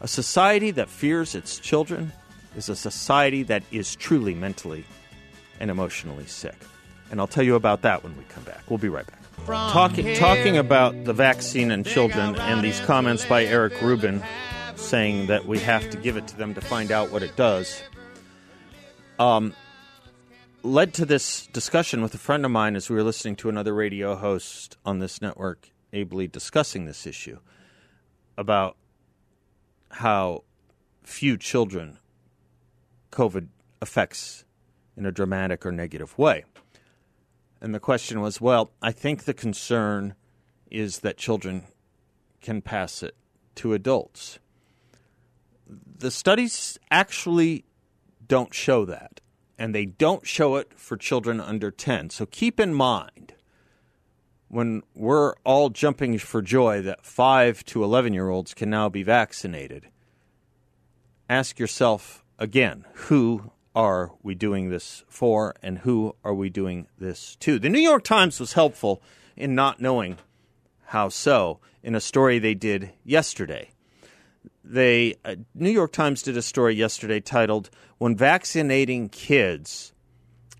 A 0.00 0.06
society 0.06 0.70
that 0.70 0.88
fears 0.88 1.34
its 1.34 1.58
children 1.58 2.12
is 2.54 2.68
a 2.68 2.76
society 2.76 3.42
that 3.42 3.64
is 3.72 3.96
truly 3.96 4.32
mentally 4.32 4.84
and 5.58 5.72
emotionally 5.72 6.26
sick. 6.26 6.54
And 7.10 7.18
I'll 7.18 7.26
tell 7.26 7.42
you 7.42 7.56
about 7.56 7.82
that 7.82 8.04
when 8.04 8.16
we 8.16 8.22
come 8.28 8.44
back. 8.44 8.62
We'll 8.68 8.78
be 8.78 8.88
right 8.88 9.08
back. 9.08 9.22
Talking, 9.44 10.14
talking 10.14 10.56
about 10.56 11.02
the 11.02 11.12
vaccine 11.12 11.72
and 11.72 11.84
children 11.84 12.36
and 12.36 12.62
these 12.62 12.78
comments 12.78 13.24
by 13.24 13.44
Eric 13.44 13.82
Rubin 13.82 14.22
saying 14.76 15.26
that 15.26 15.46
we 15.46 15.58
have 15.58 15.90
to 15.90 15.96
give 15.96 16.16
it 16.16 16.28
to 16.28 16.36
them 16.36 16.54
to 16.54 16.60
find 16.60 16.92
out 16.92 17.10
what 17.10 17.24
it 17.24 17.34
does. 17.34 17.82
Um, 19.18 19.52
led 20.62 20.94
to 20.94 21.06
this 21.06 21.46
discussion 21.48 22.02
with 22.02 22.14
a 22.14 22.18
friend 22.18 22.44
of 22.44 22.50
mine 22.50 22.76
as 22.76 22.90
we 22.90 22.96
were 22.96 23.02
listening 23.02 23.36
to 23.36 23.48
another 23.48 23.74
radio 23.74 24.16
host 24.16 24.76
on 24.84 24.98
this 24.98 25.22
network 25.22 25.70
ably 25.92 26.26
discussing 26.26 26.84
this 26.84 27.06
issue 27.06 27.38
about 28.36 28.76
how 29.90 30.42
few 31.02 31.36
children 31.36 31.98
COVID 33.12 33.48
affects 33.80 34.44
in 34.96 35.06
a 35.06 35.12
dramatic 35.12 35.64
or 35.64 35.72
negative 35.72 36.16
way. 36.18 36.44
And 37.60 37.74
the 37.74 37.80
question 37.80 38.20
was 38.20 38.40
well, 38.40 38.70
I 38.82 38.92
think 38.92 39.24
the 39.24 39.34
concern 39.34 40.14
is 40.70 41.00
that 41.00 41.16
children 41.16 41.64
can 42.40 42.60
pass 42.60 43.02
it 43.02 43.14
to 43.56 43.72
adults. 43.72 44.38
The 45.66 46.10
studies 46.10 46.78
actually 46.90 47.64
don't 48.26 48.52
show 48.52 48.84
that 48.84 49.20
and 49.58 49.74
they 49.74 49.86
don't 49.86 50.26
show 50.26 50.56
it 50.56 50.72
for 50.76 50.96
children 50.96 51.40
under 51.40 51.70
10. 51.70 52.10
So 52.10 52.26
keep 52.26 52.60
in 52.60 52.74
mind 52.74 53.34
when 54.48 54.82
we're 54.94 55.34
all 55.44 55.70
jumping 55.70 56.18
for 56.18 56.42
joy 56.42 56.80
that 56.82 57.04
5 57.04 57.64
to 57.66 57.82
11 57.82 58.14
year 58.14 58.28
olds 58.28 58.54
can 58.54 58.70
now 58.70 58.88
be 58.88 59.02
vaccinated, 59.02 59.88
ask 61.28 61.58
yourself 61.58 62.24
again 62.38 62.84
who 62.94 63.50
are 63.74 64.12
we 64.22 64.34
doing 64.34 64.70
this 64.70 65.04
for 65.08 65.54
and 65.62 65.78
who 65.78 66.14
are 66.24 66.34
we 66.34 66.48
doing 66.48 66.86
this 66.98 67.36
to? 67.36 67.58
The 67.58 67.68
New 67.68 67.80
York 67.80 68.04
Times 68.04 68.40
was 68.40 68.54
helpful 68.54 69.02
in 69.36 69.54
not 69.54 69.80
knowing 69.80 70.16
how 70.86 71.08
so 71.08 71.60
in 71.82 71.94
a 71.94 72.00
story 72.00 72.38
they 72.38 72.54
did 72.54 72.92
yesterday 73.04 73.70
they 74.64 75.14
uh, 75.24 75.36
New 75.54 75.70
York 75.70 75.92
Times 75.92 76.22
did 76.22 76.36
a 76.36 76.42
story 76.42 76.74
yesterday 76.74 77.20
titled 77.20 77.70
"When 77.98 78.16
Vaccinating 78.16 79.08
Kids." 79.08 79.92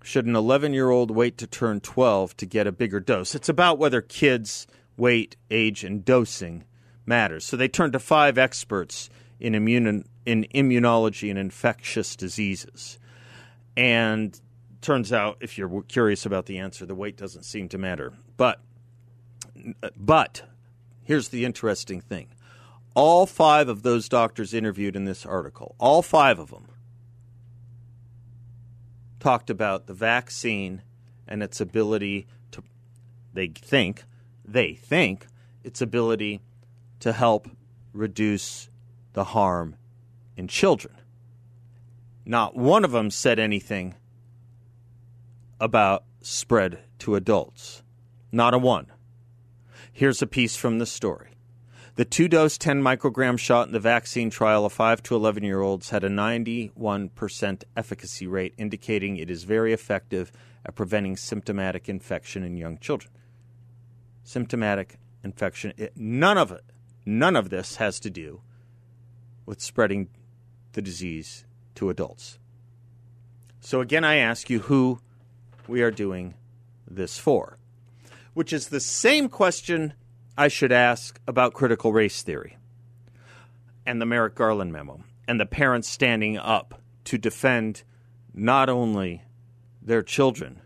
Should 0.03 0.25
an 0.25 0.37
11 0.37 0.73
year 0.73 0.89
old 0.89 1.11
wait 1.11 1.37
to 1.39 1.47
turn 1.47 1.81
12 1.81 2.37
to 2.37 2.45
get 2.45 2.65
a 2.65 2.71
bigger 2.71 3.01
dose? 3.01 3.35
It's 3.35 3.49
about 3.49 3.77
whether 3.77 3.99
kids' 3.99 4.65
weight, 4.95 5.35
age, 5.51 5.83
and 5.83 6.05
dosing 6.05 6.63
matters. 7.05 7.43
So 7.43 7.57
they 7.57 7.67
turned 7.67 7.91
to 7.91 7.99
five 7.99 8.37
experts 8.37 9.09
in, 9.39 9.53
immune, 9.53 10.05
in 10.25 10.45
immunology 10.55 11.29
and 11.29 11.37
infectious 11.37 12.15
diseases. 12.15 12.99
And 13.75 14.39
turns 14.81 15.11
out, 15.13 15.37
if 15.41 15.57
you're 15.57 15.81
curious 15.83 16.25
about 16.25 16.45
the 16.45 16.59
answer, 16.59 16.85
the 16.85 16.95
weight 16.95 17.17
doesn't 17.17 17.43
seem 17.43 17.69
to 17.69 17.77
matter. 17.77 18.13
But, 18.35 18.61
but 19.95 20.43
here's 21.03 21.29
the 21.29 21.45
interesting 21.45 22.01
thing 22.01 22.27
all 22.97 23.27
five 23.27 23.69
of 23.69 23.83
those 23.83 24.09
doctors 24.09 24.55
interviewed 24.55 24.95
in 24.95 25.05
this 25.05 25.23
article, 25.23 25.75
all 25.77 26.01
five 26.01 26.39
of 26.39 26.49
them, 26.49 26.65
talked 29.19 29.51
about 29.51 29.85
the 29.85 29.93
vaccine 29.93 30.81
and 31.27 31.43
its 31.43 31.61
ability 31.61 32.25
to, 32.49 32.63
they 33.31 33.49
think, 33.49 34.03
they 34.43 34.73
think, 34.73 35.27
its 35.63 35.79
ability 35.79 36.41
to 36.99 37.13
help 37.13 37.47
reduce 37.93 38.67
the 39.13 39.25
harm 39.25 39.75
in 40.35 40.47
children. 40.47 40.95
Not 42.25 42.55
one 42.55 42.83
of 42.83 42.93
them 42.93 43.11
said 43.11 43.37
anything 43.37 43.93
about 45.59 46.03
spread 46.21 46.79
to 46.97 47.13
adults. 47.13 47.83
Not 48.31 48.55
a 48.55 48.57
one. 48.57 48.87
Here's 49.93 50.23
a 50.23 50.27
piece 50.27 50.55
from 50.55 50.79
the 50.79 50.87
story. 50.87 51.36
The 51.97 52.05
two 52.05 52.27
dose 52.27 52.59
10 52.59 52.83
microgram 52.83 53.39
shot 53.39 53.65
in 53.65 53.73
the 53.73 53.79
vaccine 53.79 54.29
trial 54.29 54.67
of 54.67 54.73
5 54.73 55.01
to 55.01 55.15
11 55.15 55.41
year 55.41 55.61
olds 55.61 55.89
had 55.89 56.03
a 56.03 56.09
91% 56.09 57.63
efficacy 57.75 58.27
rate, 58.27 58.53
indicating 58.55 59.17
it 59.17 59.31
is 59.31 59.45
very 59.45 59.73
effective 59.73 60.31
at 60.63 60.75
preventing 60.75 61.17
symptomatic 61.17 61.89
infection 61.89 62.43
in 62.43 62.55
young 62.55 62.77
children. 62.77 63.11
Symptomatic 64.23 64.99
infection, 65.23 65.73
it, 65.75 65.93
none 65.95 66.37
of 66.37 66.51
it, 66.51 66.65
none 67.03 67.35
of 67.35 67.49
this 67.49 67.77
has 67.77 67.99
to 68.01 68.11
do 68.11 68.41
with 69.47 69.59
spreading 69.59 70.09
the 70.73 70.83
disease 70.83 71.45
to 71.73 71.89
adults. 71.89 72.37
So, 73.59 73.81
again, 73.81 74.03
I 74.03 74.17
ask 74.17 74.51
you 74.51 74.59
who 74.59 74.99
we 75.67 75.81
are 75.81 75.89
doing 75.89 76.35
this 76.87 77.17
for, 77.17 77.57
which 78.35 78.53
is 78.53 78.67
the 78.67 78.79
same 78.79 79.29
question 79.29 79.93
I 80.37 80.49
should 80.49 80.71
ask 80.71 81.19
about 81.27 81.53
critical 81.53 81.91
race 81.91 82.21
theory 82.21 82.57
and 83.87 83.99
the 83.99 84.05
Merrick 84.05 84.35
Garland 84.35 84.71
memo 84.71 85.03
and 85.27 85.39
the 85.39 85.47
parents 85.47 85.89
standing 85.89 86.37
up 86.37 86.79
to 87.05 87.17
defend 87.17 87.83
not 88.33 88.69
only 88.69 89.23
their 89.81 90.03
children 90.03 90.61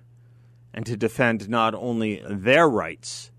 and 0.74 0.86
to 0.86 0.98
defend 0.98 1.48
not 1.48 1.74
only 1.74 2.22
their 2.28 2.68
rights 2.68 3.32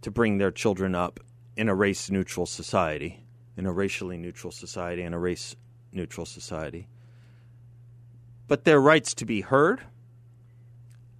to 0.00 0.10
bring 0.10 0.38
their 0.38 0.50
children 0.50 0.94
up 0.94 1.20
in 1.56 1.68
a 1.68 1.74
race 1.74 2.10
neutral 2.10 2.46
society, 2.46 3.24
in 3.56 3.64
a 3.64 3.72
racially 3.72 4.16
neutral 4.16 4.50
society, 4.50 5.02
in 5.02 5.14
a 5.14 5.18
race 5.18 5.54
neutral 5.92 6.26
society, 6.26 6.88
but 8.48 8.64
their 8.64 8.80
rights 8.80 9.14
to 9.14 9.24
be 9.24 9.40
heard 9.40 9.82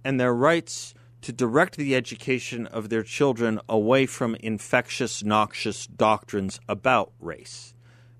and 0.03 0.19
their 0.19 0.33
rights 0.33 0.93
to 1.25 1.33
direct 1.33 1.75
the 1.75 1.95
education 1.95 2.67
of 2.67 2.89
their 2.89 3.01
children 3.01 3.59
away 3.67 4.05
from 4.05 4.35
infectious, 4.35 5.23
noxious 5.23 5.87
doctrines 5.87 6.59
about 6.69 7.13
race. 7.19 7.73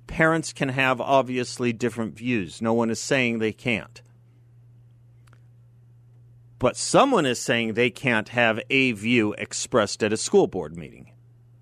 Parents 0.08 0.52
can 0.52 0.70
have 0.70 1.00
obviously 1.00 1.72
different 1.72 2.18
views. 2.18 2.64
No 2.64 2.74
one 2.74 2.90
is 2.90 3.00
saying 3.00 3.38
they 3.38 3.54
can't. 3.54 4.02
But 6.58 6.78
someone 6.78 7.28
is 7.28 7.40
saying 7.40 7.76
they 7.76 7.92
can't 7.92 8.30
have 8.30 8.60
a 8.72 8.94
view 8.94 9.34
expressed 9.38 10.02
at 10.02 10.12
a 10.12 10.18
school 10.18 10.48
board 10.48 10.76
meeting, 10.76 11.12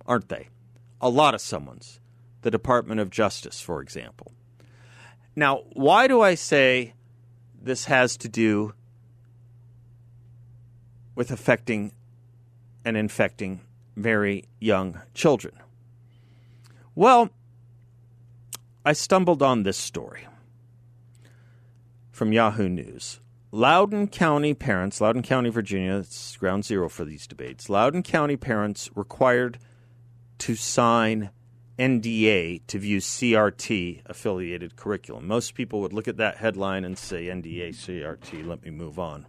aren't 0.05 0.29
they? 0.29 0.47
A 1.01 1.09
lot 1.09 1.35
of 1.35 1.41
someone's. 1.41 1.99
The 2.43 2.51
Department 2.51 3.01
of 3.01 3.09
Justice, 3.09 3.59
for 3.59 3.81
example. 3.81 4.31
Now, 5.35 5.63
why 5.73 6.07
do 6.07 6.21
I 6.21 6.35
say 6.35 6.93
this 7.61 7.83
has 7.85 8.15
to 8.17 8.29
do 8.29 8.75
with 11.15 11.31
affecting 11.31 11.91
and 12.85 12.97
infecting 12.97 13.61
very 13.95 14.45
young 14.59 15.01
children? 15.13 15.55
Well, 16.95 17.29
I 18.85 18.93
stumbled 18.93 19.41
on 19.41 19.63
this 19.63 19.77
story 19.77 20.27
from 22.11 22.31
Yahoo 22.31 22.69
News. 22.69 23.19
Loudoun 23.51 24.07
County 24.07 24.53
parents, 24.53 24.99
Loudoun 24.99 25.21
County, 25.21 25.49
Virginia, 25.49 25.97
it's 25.97 26.35
ground 26.37 26.65
zero 26.65 26.89
for 26.89 27.05
these 27.05 27.27
debates. 27.27 27.69
Loudoun 27.69 28.01
County 28.01 28.35
parents 28.35 28.89
required 28.95 29.59
to 30.39 30.55
sign 30.55 31.29
NDA 31.77 32.61
to 32.67 32.79
view 32.79 32.97
CRT 32.97 34.01
affiliated 34.05 34.75
curriculum. 34.75 35.27
Most 35.27 35.53
people 35.53 35.81
would 35.81 35.93
look 35.93 36.07
at 36.07 36.17
that 36.17 36.37
headline 36.37 36.83
and 36.83 36.97
say 36.97 37.25
NDA 37.25 37.69
CRT, 37.69 38.45
let 38.45 38.63
me 38.63 38.71
move 38.71 38.99
on. 38.99 39.25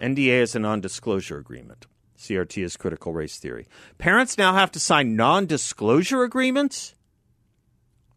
NDA 0.00 0.40
is 0.40 0.54
a 0.54 0.58
non 0.58 0.80
disclosure 0.80 1.38
agreement. 1.38 1.86
CRT 2.18 2.64
is 2.64 2.76
critical 2.76 3.12
race 3.12 3.38
theory. 3.38 3.66
Parents 3.98 4.36
now 4.36 4.54
have 4.54 4.72
to 4.72 4.80
sign 4.80 5.16
non 5.16 5.46
disclosure 5.46 6.22
agreements 6.22 6.94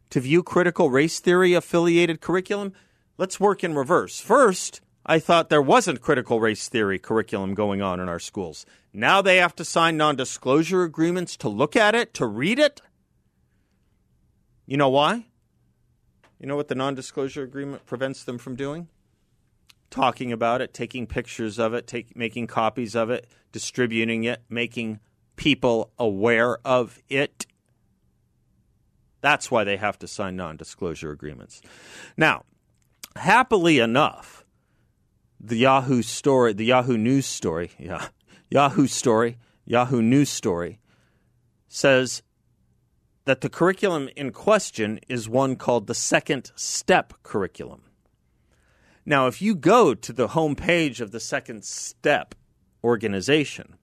to 0.10 0.20
view 0.20 0.44
critical 0.44 0.90
race 0.90 1.20
theory 1.20 1.54
affiliated 1.54 2.22
curriculum. 2.22 2.74
Let's 3.18 3.40
work 3.40 3.64
in 3.64 3.76
reverse. 3.76 4.20
First, 4.20 4.82
I 5.06 5.20
thought 5.20 5.50
there 5.50 5.62
wasn't 5.62 6.02
critical 6.02 6.40
race 6.40 6.68
theory 6.68 7.00
curriculum 7.00 7.54
going 7.54 7.82
on 7.82 8.00
in 8.00 8.10
our 8.10 8.20
schools. 8.20 8.66
Now 8.94 9.22
they 9.22 9.38
have 9.38 9.56
to 9.56 9.66
sign 9.66 9.98
non 9.98 10.16
disclosure 10.16 10.84
agreements 10.84 11.38
to 11.38 11.50
look 11.50 11.76
at 11.76 11.96
it, 11.96 12.14
to 12.16 12.26
read 12.26 12.60
it. 12.60 12.82
You 14.66 14.78
know 14.78 14.90
why? 14.90 15.26
You 16.40 16.48
know 16.48 16.56
what 16.56 16.68
the 16.68 16.76
non 16.76 16.96
disclosure 16.96 17.44
agreement 17.44 17.86
prevents 17.86 18.24
them 18.24 18.38
from 18.38 18.56
doing? 18.56 18.88
Talking 19.92 20.32
about 20.32 20.62
it, 20.62 20.74
taking 20.74 21.06
pictures 21.06 21.60
of 21.60 21.76
it, 21.76 21.86
take, 21.86 22.16
making 22.16 22.48
copies 22.48 22.96
of 22.96 23.12
it, 23.12 23.28
distributing 23.52 24.24
it, 24.24 24.42
making 24.50 25.00
people 25.36 25.92
aware 26.00 26.58
of 26.66 27.00
it. 27.10 27.46
That's 29.22 29.52
why 29.52 29.64
they 29.64 29.78
have 29.78 30.00
to 30.00 30.08
sign 30.08 30.36
non 30.36 30.58
disclosure 30.58 31.12
agreements. 31.12 31.62
Now, 32.18 32.46
happily 33.16 33.78
enough, 33.80 34.46
the 35.40 35.58
Yahoo 35.58 36.02
story, 36.02 36.54
the 36.54 36.66
Yahoo 36.66 36.98
News 36.98 37.26
story, 37.26 37.72
yeah, 37.78 38.08
Yahoo 38.50 38.88
story, 38.88 39.38
Yahoo 39.66 40.02
News 40.02 40.30
story 40.30 40.80
says 41.68 42.24
that 43.26 43.42
the 43.42 43.50
curriculum 43.50 44.10
in 44.16 44.32
question 44.32 45.00
is 45.08 45.30
one 45.30 45.56
called 45.56 45.88
the 45.88 45.96
Second 45.96 46.52
Step 46.56 47.14
curriculum. 47.24 47.84
Now, 49.06 49.28
if 49.28 49.42
you 49.42 49.56
go 49.56 49.94
to 49.96 50.14
the 50.14 50.30
homepage 50.30 51.02
of 51.02 51.12
the 51.12 51.20
Second 51.20 51.64
Step 51.64 52.36
organization, 52.84 53.76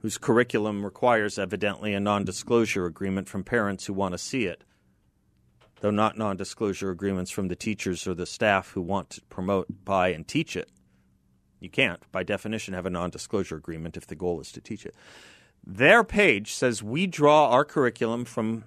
whose 0.00 0.16
curriculum 0.16 0.84
requires 0.84 1.38
evidently 1.38 1.92
a 1.92 2.00
non 2.00 2.24
disclosure 2.24 2.86
agreement 2.86 3.28
from 3.28 3.44
parents 3.44 3.86
who 3.86 3.92
want 3.92 4.12
to 4.12 4.18
see 4.18 4.44
it, 4.44 4.64
though 5.80 5.90
not 5.90 6.16
non 6.16 6.36
disclosure 6.36 6.90
agreements 6.90 7.30
from 7.30 7.48
the 7.48 7.56
teachers 7.56 8.06
or 8.06 8.14
the 8.14 8.26
staff 8.26 8.70
who 8.70 8.80
want 8.80 9.10
to 9.10 9.20
promote, 9.26 9.66
buy, 9.84 10.08
and 10.08 10.26
teach 10.26 10.56
it. 10.56 10.70
You 11.60 11.68
can't, 11.68 12.00
by 12.12 12.22
definition, 12.22 12.74
have 12.74 12.86
a 12.86 12.90
non 12.90 13.10
disclosure 13.10 13.56
agreement 13.56 13.96
if 13.96 14.06
the 14.06 14.14
goal 14.14 14.40
is 14.40 14.52
to 14.52 14.60
teach 14.60 14.86
it. 14.86 14.94
Their 15.66 16.04
page 16.04 16.54
says 16.54 16.82
we 16.82 17.06
draw 17.06 17.50
our 17.50 17.64
curriculum 17.64 18.24
from 18.24 18.64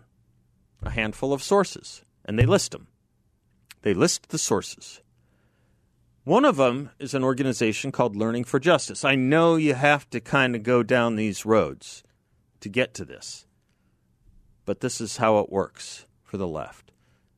a 0.84 0.92
handful 0.92 1.34
of 1.34 1.42
sources, 1.42 2.04
and 2.26 2.38
they 2.38 2.46
list 2.46 2.72
them. 2.72 2.88
They 3.82 3.94
list 3.94 4.30
the 4.30 4.38
sources. 4.38 5.02
One 6.24 6.46
of 6.46 6.58
them 6.58 6.92
is 7.00 7.16
an 7.16 7.24
organization 7.24 7.92
called 7.92 8.16
Learning 8.16 8.44
for 8.44 8.60
Justice. 8.60 9.04
I 9.04 9.16
know 9.16 9.56
you 9.56 9.74
have 9.74 10.08
to 10.12 10.20
kind 10.20 10.56
of 10.56 10.62
go 10.62 10.84
down 10.84 11.16
these 11.16 11.48
roads 11.48 12.04
to 12.60 12.70
get 12.70 12.94
to 12.96 13.06
this, 13.06 13.48
but 14.64 14.82
this 14.82 15.02
is 15.02 15.18
how 15.18 15.40
it 15.40 15.52
works 15.52 16.06
for 16.24 16.38
the 16.38 16.48
left. 16.48 16.92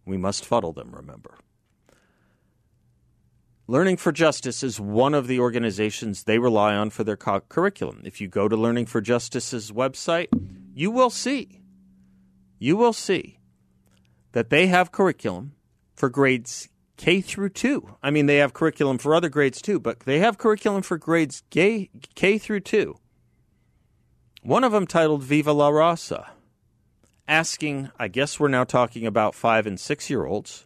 We 0.05 0.17
must 0.17 0.45
fuddle 0.45 0.73
them, 0.73 0.93
remember. 0.93 1.37
Learning 3.67 3.95
for 3.95 4.11
Justice 4.11 4.61
is 4.61 4.81
one 4.81 5.13
of 5.13 5.27
the 5.27 5.39
organizations 5.39 6.23
they 6.23 6.37
rely 6.37 6.75
on 6.75 6.89
for 6.89 7.05
their 7.05 7.15
co- 7.15 7.39
curriculum. 7.47 8.01
If 8.03 8.19
you 8.19 8.27
go 8.27 8.49
to 8.49 8.57
Learning 8.57 8.85
for 8.85 8.99
Justice's 8.99 9.71
website, 9.71 10.27
you 10.73 10.91
will 10.91 11.09
see, 11.09 11.61
you 12.59 12.75
will 12.75 12.91
see 12.91 13.39
that 14.33 14.49
they 14.49 14.67
have 14.67 14.91
curriculum 14.91 15.53
for 15.95 16.09
grades 16.09 16.67
K 16.97 17.21
through 17.21 17.49
2. 17.49 17.97
I 18.03 18.11
mean, 18.11 18.25
they 18.27 18.37
have 18.37 18.53
curriculum 18.53 18.97
for 18.97 19.15
other 19.15 19.29
grades 19.29 19.61
too, 19.61 19.79
but 19.79 20.01
they 20.01 20.19
have 20.19 20.37
curriculum 20.37 20.81
for 20.81 20.97
grades 20.97 21.43
K, 21.49 21.89
K 22.15 22.37
through 22.37 22.61
2. 22.61 22.95
One 24.41 24.63
of 24.63 24.71
them 24.71 24.87
titled 24.87 25.23
Viva 25.23 25.53
la 25.53 25.69
Raza, 25.69 26.29
asking, 27.27 27.89
I 27.97 28.09
guess 28.09 28.39
we're 28.39 28.49
now 28.49 28.63
talking 28.63 29.05
about 29.05 29.35
five 29.35 29.65
and 29.65 29.79
six 29.79 30.09
year 30.09 30.25
olds 30.25 30.65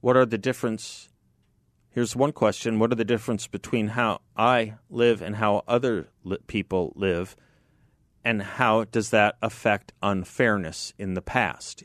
what 0.00 0.16
are 0.16 0.26
the 0.26 0.38
difference? 0.38 1.08
Here's 1.90 2.16
one 2.16 2.32
question 2.32 2.78
What 2.78 2.92
are 2.92 2.96
the 2.96 3.04
difference 3.04 3.46
between 3.46 3.88
how 3.88 4.20
I 4.36 4.74
live 4.88 5.20
and 5.20 5.36
how 5.36 5.62
other 5.68 6.08
li- 6.24 6.38
people 6.46 6.92
live? 6.96 7.36
And 8.24 8.42
how 8.42 8.84
does 8.84 9.10
that 9.10 9.36
affect 9.40 9.92
unfairness 10.02 10.92
in 10.98 11.14
the 11.14 11.22
past? 11.22 11.84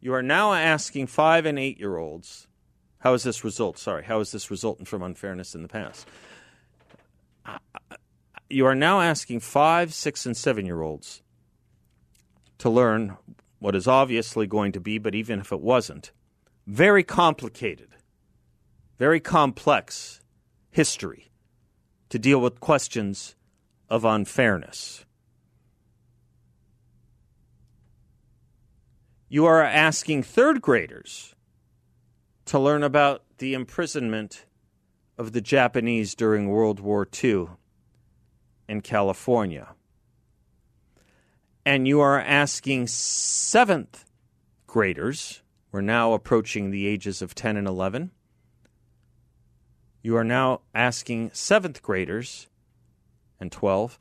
You 0.00 0.14
are 0.14 0.22
now 0.22 0.52
asking 0.52 1.08
five 1.08 1.46
and 1.46 1.58
eight 1.58 1.78
year 1.78 1.96
olds, 1.96 2.46
how 3.00 3.14
is 3.14 3.22
this 3.22 3.44
result? 3.44 3.78
Sorry, 3.78 4.04
how 4.04 4.20
is 4.20 4.32
this 4.32 4.50
resultant 4.50 4.88
from 4.88 5.02
unfairness 5.02 5.54
in 5.54 5.62
the 5.62 5.68
past? 5.68 6.06
You 8.50 8.66
are 8.66 8.74
now 8.74 9.00
asking 9.00 9.40
five, 9.40 9.92
six, 9.92 10.24
and 10.24 10.36
seven 10.36 10.66
year 10.66 10.82
olds 10.82 11.22
to 12.58 12.70
learn 12.70 13.16
what 13.58 13.74
is 13.74 13.88
obviously 13.88 14.46
going 14.46 14.72
to 14.72 14.80
be, 14.80 14.98
but 14.98 15.14
even 15.14 15.40
if 15.40 15.52
it 15.52 15.60
wasn't, 15.60 16.12
very 16.66 17.02
complicated, 17.02 17.88
very 18.98 19.20
complex 19.20 20.20
history 20.70 21.30
to 22.08 22.18
deal 22.18 22.40
with 22.40 22.60
questions 22.60 23.34
of 23.88 24.04
unfairness. 24.04 25.04
You 29.28 29.44
are 29.44 29.62
asking 29.62 30.22
third 30.22 30.62
graders 30.62 31.34
to 32.46 32.58
learn 32.58 32.82
about 32.82 33.24
the 33.38 33.54
imprisonment 33.54 34.46
of 35.16 35.32
the 35.32 35.40
Japanese 35.40 36.14
during 36.14 36.48
World 36.48 36.80
War 36.80 37.06
II 37.22 37.48
in 38.68 38.80
California. 38.80 39.74
And 41.66 41.86
you 41.86 42.00
are 42.00 42.20
asking 42.20 42.86
seventh 42.86 44.04
graders 44.66 45.42
we're 45.70 45.80
now 45.82 46.14
approaching 46.14 46.70
the 46.70 46.86
ages 46.86 47.20
of 47.20 47.34
10 47.34 47.56
and 47.56 47.66
11. 47.66 48.10
You 50.02 50.16
are 50.16 50.24
now 50.24 50.62
asking 50.74 51.30
seventh 51.34 51.82
graders 51.82 52.48
and 53.38 53.52
12, 53.52 53.98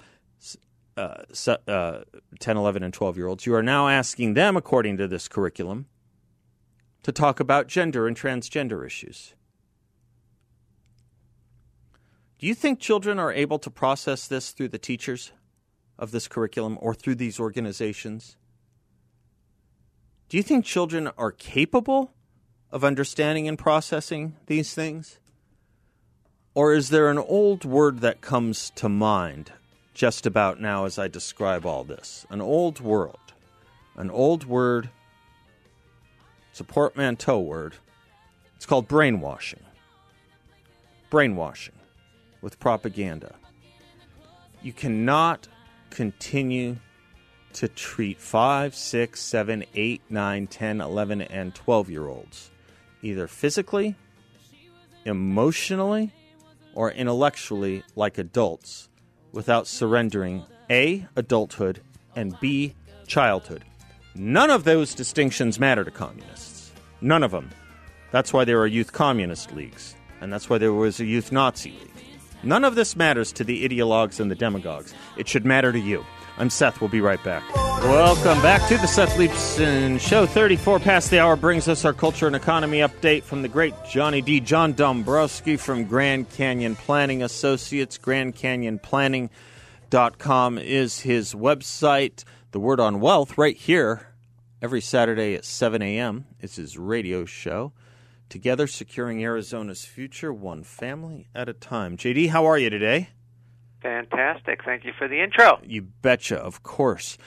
uh, 0.97 1.23
uh, 1.67 2.01
10, 2.39 2.57
11, 2.57 2.83
and 2.83 2.93
12 2.93 3.17
year 3.17 3.27
olds, 3.27 3.45
you 3.45 3.53
are 3.53 3.63
now 3.63 3.87
asking 3.87 4.33
them, 4.33 4.57
according 4.57 4.97
to 4.97 5.07
this 5.07 5.27
curriculum, 5.27 5.85
to 7.03 7.11
talk 7.11 7.39
about 7.39 7.67
gender 7.67 8.07
and 8.07 8.17
transgender 8.17 8.85
issues. 8.85 9.33
Do 12.39 12.45
you 12.47 12.53
think 12.53 12.79
children 12.79 13.17
are 13.19 13.31
able 13.31 13.59
to 13.59 13.69
process 13.69 14.27
this 14.27 14.51
through 14.51 14.69
the 14.69 14.77
teachers 14.77 15.31
of 15.97 16.11
this 16.11 16.27
curriculum 16.27 16.77
or 16.81 16.93
through 16.93 17.15
these 17.15 17.39
organizations? 17.39 18.37
Do 20.29 20.37
you 20.37 20.43
think 20.43 20.65
children 20.65 21.09
are 21.17 21.31
capable 21.31 22.13
of 22.71 22.83
understanding 22.83 23.47
and 23.47 23.57
processing 23.57 24.35
these 24.47 24.73
things? 24.73 25.19
Or 26.53 26.73
is 26.73 26.89
there 26.89 27.09
an 27.09 27.17
old 27.17 27.65
word 27.65 28.01
that 28.01 28.21
comes 28.21 28.71
to 28.71 28.89
mind 28.89 29.51
just 29.97 30.27
about 30.27 30.61
now 30.61 30.85
as 30.85 30.99
I 30.99 31.07
describe 31.07 31.65
all 31.65 31.83
this? 31.83 32.23
An 32.29 32.39
old 32.39 32.79
world. 32.79 33.33
An 33.95 34.11
old 34.11 34.45
word. 34.45 34.91
It's 36.51 36.59
a 36.59 36.63
portmanteau 36.63 37.39
word. 37.39 37.73
It's 38.55 38.67
called 38.67 38.87
brainwashing. 38.87 39.63
Brainwashing 41.09 41.73
with 42.41 42.59
propaganda. 42.59 43.33
You 44.61 44.71
cannot 44.71 45.47
continue 45.89 46.77
to 47.53 47.67
treat 47.67 48.19
5, 48.19 48.75
6, 48.75 49.19
7, 49.19 49.65
8, 49.73 50.01
9, 50.11 50.47
10, 50.47 50.79
11, 50.81 51.21
and 51.23 51.55
12 51.55 51.89
year 51.89 52.07
olds, 52.07 52.51
either 53.01 53.25
physically, 53.25 53.95
emotionally, 55.05 56.13
or 56.75 56.91
intellectually 56.91 57.81
like 57.95 58.19
adults 58.19 58.86
without 59.31 59.67
surrendering 59.67 60.45
A, 60.69 61.05
adulthood, 61.15 61.81
and 62.15 62.37
B, 62.39 62.75
childhood. 63.07 63.63
None 64.15 64.49
of 64.49 64.63
those 64.63 64.95
distinctions 64.95 65.59
matter 65.59 65.83
to 65.83 65.91
communists. 65.91 66.71
None 67.01 67.23
of 67.23 67.31
them. 67.31 67.51
That's 68.11 68.33
why 68.33 68.45
there 68.45 68.59
are 68.59 68.67
youth 68.67 68.93
communist 68.93 69.53
leagues, 69.53 69.95
and 70.21 70.33
that's 70.33 70.49
why 70.49 70.57
there 70.57 70.73
was 70.73 70.99
a 70.99 71.05
youth 71.05 71.31
Nazi 71.31 71.71
league. 71.71 71.91
None 72.43 72.63
of 72.63 72.75
this 72.75 72.95
matters 72.95 73.31
to 73.33 73.43
the 73.43 73.67
ideologues 73.67 74.19
and 74.19 74.31
the 74.31 74.35
demagogues. 74.35 74.93
It 75.17 75.27
should 75.27 75.45
matter 75.45 75.71
to 75.71 75.79
you. 75.79 76.05
I'm 76.37 76.49
Seth. 76.49 76.81
We'll 76.81 76.89
be 76.89 77.01
right 77.01 77.23
back. 77.23 77.43
Welcome 77.55 78.41
back 78.41 78.67
to 78.69 78.77
the 78.77 78.87
Seth 78.87 79.17
Leibsohn 79.17 79.99
Show. 79.99 80.25
34 80.25 80.79
past 80.79 81.09
the 81.09 81.19
hour 81.19 81.35
brings 81.35 81.67
us 81.67 81.85
our 81.85 81.93
culture 81.93 82.27
and 82.27 82.35
economy 82.35 82.79
update 82.79 83.23
from 83.23 83.41
the 83.41 83.47
great 83.47 83.73
Johnny 83.89 84.21
D. 84.21 84.39
John 84.39 84.73
Dombrowski 84.73 85.57
from 85.57 85.85
Grand 85.85 86.29
Canyon 86.29 86.75
Planning 86.75 87.23
Associates. 87.23 87.97
Grand 87.97 88.35
Canyon 88.35 88.79
Planning.com 88.79 90.57
is 90.57 90.99
his 90.99 91.33
website. 91.33 92.23
The 92.51 92.59
Word 92.59 92.79
on 92.79 92.99
Wealth 92.99 93.37
right 93.37 93.55
here 93.55 94.13
every 94.61 94.81
Saturday 94.81 95.35
at 95.35 95.45
7 95.45 95.81
a.m. 95.81 96.25
It's 96.39 96.55
his 96.55 96.77
radio 96.77 97.25
show. 97.25 97.73
Together, 98.29 98.67
securing 98.67 99.23
Arizona's 99.23 99.85
future, 99.85 100.33
one 100.33 100.63
family 100.63 101.29
at 101.33 101.47
a 101.47 101.53
time. 101.53 101.95
JD, 101.95 102.29
how 102.29 102.45
are 102.45 102.57
you 102.57 102.69
today? 102.69 103.09
Fantastic. 103.81 104.63
Thank 104.63 104.85
you 104.85 104.93
for 104.97 105.07
the 105.07 105.21
intro. 105.21 105.59
You 105.63 105.83
betcha, 105.83 106.37
of 106.37 106.63
course. 106.63 107.17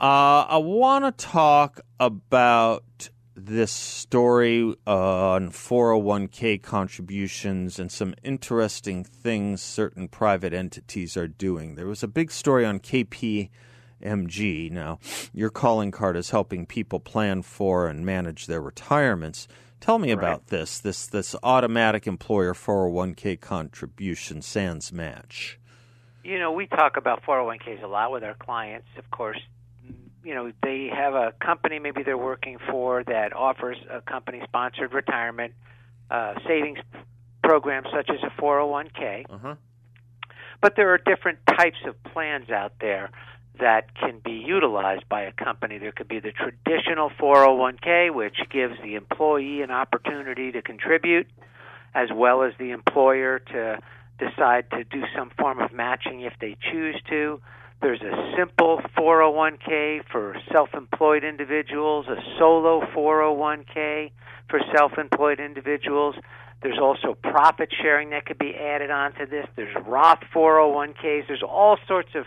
Uh, 0.00 0.44
I 0.48 0.58
want 0.58 1.04
to 1.04 1.24
talk 1.24 1.80
about 1.98 3.08
this 3.36 3.72
story 3.72 4.74
on 4.86 5.50
401k 5.50 6.62
contributions 6.62 7.78
and 7.78 7.90
some 7.90 8.14
interesting 8.22 9.02
things 9.02 9.60
certain 9.60 10.08
private 10.08 10.52
entities 10.52 11.16
are 11.16 11.28
doing. 11.28 11.74
There 11.74 11.86
was 11.86 12.02
a 12.02 12.08
big 12.08 12.30
story 12.30 12.64
on 12.64 12.78
KPMG. 12.78 14.70
Now, 14.70 14.98
your 15.32 15.50
calling 15.50 15.90
card 15.90 16.16
is 16.16 16.30
helping 16.30 16.66
people 16.66 17.00
plan 17.00 17.42
for 17.42 17.88
and 17.88 18.06
manage 18.06 18.46
their 18.46 18.60
retirements. 18.60 19.48
Tell 19.80 19.98
me 19.98 20.12
about 20.12 20.46
this 20.46 20.78
this 20.78 21.06
this 21.06 21.36
automatic 21.42 22.06
employer 22.06 22.54
401k 22.54 23.40
contribution 23.40 24.40
sans 24.42 24.92
match. 24.92 25.58
You 26.24 26.38
know, 26.38 26.52
we 26.52 26.66
talk 26.66 26.96
about 26.96 27.22
401ks 27.22 27.82
a 27.82 27.86
lot 27.86 28.10
with 28.10 28.24
our 28.24 28.34
clients. 28.34 28.88
Of 28.96 29.10
course, 29.10 29.38
you 30.24 30.34
know 30.34 30.50
they 30.62 30.90
have 30.92 31.14
a 31.14 31.32
company 31.44 31.78
maybe 31.78 32.02
they're 32.02 32.16
working 32.16 32.58
for 32.70 33.04
that 33.04 33.34
offers 33.34 33.76
a 33.90 34.00
company 34.00 34.40
sponsored 34.44 34.92
retirement 34.94 35.52
uh, 36.10 36.34
savings 36.46 36.78
programs 37.42 37.86
such 37.92 38.08
as 38.10 38.22
a 38.22 38.40
401k. 38.40 39.26
Uh-huh. 39.28 39.54
But 40.60 40.76
there 40.76 40.94
are 40.94 40.98
different 40.98 41.40
types 41.46 41.76
of 41.86 42.02
plans 42.04 42.48
out 42.48 42.72
there 42.80 43.10
that 43.60 43.94
can 43.94 44.20
be 44.24 44.32
utilized 44.32 45.08
by 45.08 45.22
a 45.22 45.32
company. 45.32 45.78
There 45.78 45.92
could 45.92 46.08
be 46.08 46.20
the 46.20 46.32
traditional 46.32 47.10
401k, 47.10 48.12
which 48.12 48.36
gives 48.50 48.74
the 48.82 48.94
employee 48.94 49.62
an 49.62 49.70
opportunity 49.70 50.52
to 50.52 50.62
contribute, 50.62 51.28
as 51.94 52.08
well 52.12 52.42
as 52.42 52.54
the 52.58 52.70
employer 52.70 53.38
to 53.38 53.78
decide 54.18 54.70
to 54.70 54.84
do 54.84 55.02
some 55.16 55.30
form 55.38 55.60
of 55.60 55.72
matching 55.72 56.20
if 56.22 56.32
they 56.40 56.56
choose 56.72 57.00
to. 57.08 57.40
There's 57.82 58.00
a 58.00 58.34
simple 58.36 58.80
401k 58.96 60.04
for 60.10 60.36
self 60.50 60.70
employed 60.74 61.24
individuals, 61.24 62.06
a 62.08 62.16
solo 62.38 62.80
401k 62.96 64.10
for 64.48 64.60
self 64.74 64.92
employed 64.96 65.40
individuals. 65.40 66.14
There's 66.62 66.78
also 66.80 67.14
profit 67.14 67.68
sharing 67.82 68.10
that 68.10 68.24
could 68.24 68.38
be 68.38 68.54
added 68.54 68.90
onto 68.90 69.26
this. 69.26 69.46
There's 69.54 69.76
Roth 69.86 70.20
401ks. 70.34 71.26
There's 71.28 71.42
all 71.42 71.76
sorts 71.86 72.14
of 72.14 72.24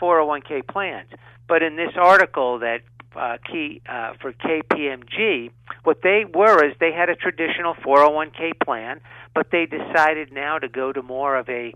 401k 0.00 0.66
plans. 0.66 1.10
But 1.46 1.62
in 1.62 1.76
this 1.76 1.92
article 1.96 2.58
that 2.58 2.80
uh, 3.14 3.38
key 3.50 3.80
uh, 3.88 4.14
for 4.20 4.32
KPMG, 4.32 5.50
what 5.84 6.02
they 6.02 6.24
were 6.24 6.64
is 6.64 6.74
they 6.80 6.92
had 6.92 7.08
a 7.08 7.16
traditional 7.16 7.74
401k 7.74 8.58
plan, 8.64 9.00
but 9.36 9.50
they 9.52 9.66
decided 9.66 10.32
now 10.32 10.58
to 10.58 10.66
go 10.66 10.92
to 10.92 11.02
more 11.02 11.36
of 11.36 11.46
a 11.50 11.74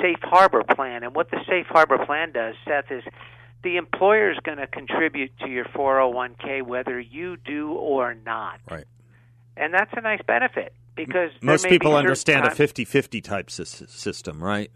safe 0.00 0.20
harbor 0.22 0.62
plan. 0.62 1.02
And 1.02 1.16
what 1.16 1.32
the 1.32 1.40
safe 1.48 1.66
harbor 1.66 1.98
plan 2.06 2.30
does, 2.30 2.54
Seth, 2.64 2.92
is 2.92 3.02
the 3.64 3.76
employer 3.76 4.30
is 4.30 4.38
going 4.44 4.58
to 4.58 4.68
contribute 4.68 5.36
to 5.40 5.48
your 5.48 5.64
401k 5.64 6.62
whether 6.62 7.00
you 7.00 7.36
do 7.36 7.72
or 7.72 8.14
not. 8.14 8.60
Right. 8.70 8.84
And 9.56 9.74
that's 9.74 9.90
a 9.96 10.00
nice 10.00 10.20
benefit 10.26 10.72
because 10.94 11.30
most 11.42 11.66
people 11.66 11.96
understand 11.96 12.44
times, 12.44 12.58
a 12.58 12.66
50-50 12.68 13.22
type 13.22 13.50
system, 13.50 14.42
right? 14.42 14.70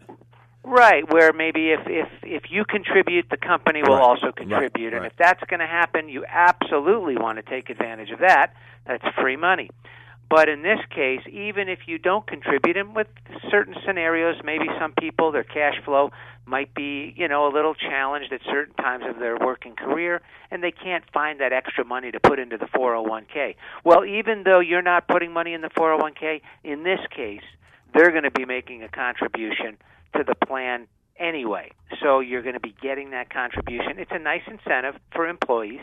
Right, 0.65 1.09
where 1.11 1.31
maybe 1.31 1.71
if 1.71 1.79
if 1.87 2.09
if 2.23 2.51
you 2.51 2.65
contribute, 2.65 3.29
the 3.29 3.37
company 3.37 3.83
will 3.83 3.95
right. 3.95 4.03
also 4.03 4.33
contribute, 4.33 4.87
right. 4.87 4.93
and 4.93 5.01
right. 5.03 5.11
if 5.11 5.17
that's 5.17 5.41
going 5.49 5.61
to 5.61 5.65
happen, 5.65 6.09
you 6.09 6.25
absolutely 6.27 7.15
want 7.15 7.37
to 7.37 7.41
take 7.41 7.69
advantage 7.69 8.09
of 8.09 8.19
that. 8.19 8.53
That's 8.85 9.03
free 9.19 9.37
money. 9.37 9.69
But 10.29 10.49
in 10.49 10.61
this 10.61 10.79
case, 10.89 11.21
even 11.31 11.69
if 11.69 11.79
you 11.87 11.97
don't 11.97 12.27
contribute, 12.27 12.75
and 12.75 12.93
with 12.95 13.07
certain 13.49 13.75
scenarios, 13.85 14.35
maybe 14.43 14.65
some 14.79 14.93
people 14.99 15.31
their 15.31 15.43
cash 15.43 15.75
flow 15.85 16.11
might 16.45 16.73
be, 16.73 17.13
you 17.15 17.27
know, 17.27 17.47
a 17.47 17.51
little 17.53 17.75
challenged 17.75 18.31
at 18.33 18.41
certain 18.45 18.73
times 18.75 19.03
of 19.07 19.19
their 19.19 19.37
working 19.37 19.75
career, 19.75 20.21
and 20.51 20.63
they 20.63 20.71
can't 20.71 21.03
find 21.13 21.39
that 21.39 21.53
extra 21.53 21.85
money 21.85 22.11
to 22.11 22.19
put 22.19 22.39
into 22.39 22.57
the 22.57 22.65
401k. 22.65 23.55
Well, 23.83 24.05
even 24.05 24.43
though 24.43 24.59
you're 24.59 24.81
not 24.81 25.07
putting 25.07 25.31
money 25.31 25.53
in 25.53 25.61
the 25.61 25.69
401k, 25.69 26.41
in 26.63 26.83
this 26.83 26.99
case, 27.15 27.43
they're 27.93 28.11
going 28.11 28.23
to 28.23 28.31
be 28.31 28.45
making 28.45 28.83
a 28.83 28.89
contribution 28.89 29.77
to 30.15 30.23
the 30.23 30.35
plan 30.35 30.87
anyway. 31.19 31.71
So 32.01 32.19
you're 32.19 32.41
going 32.41 32.53
to 32.53 32.59
be 32.59 32.75
getting 32.81 33.11
that 33.11 33.29
contribution. 33.29 33.97
It's 33.97 34.11
a 34.13 34.19
nice 34.19 34.43
incentive 34.47 34.95
for 35.13 35.27
employees 35.27 35.81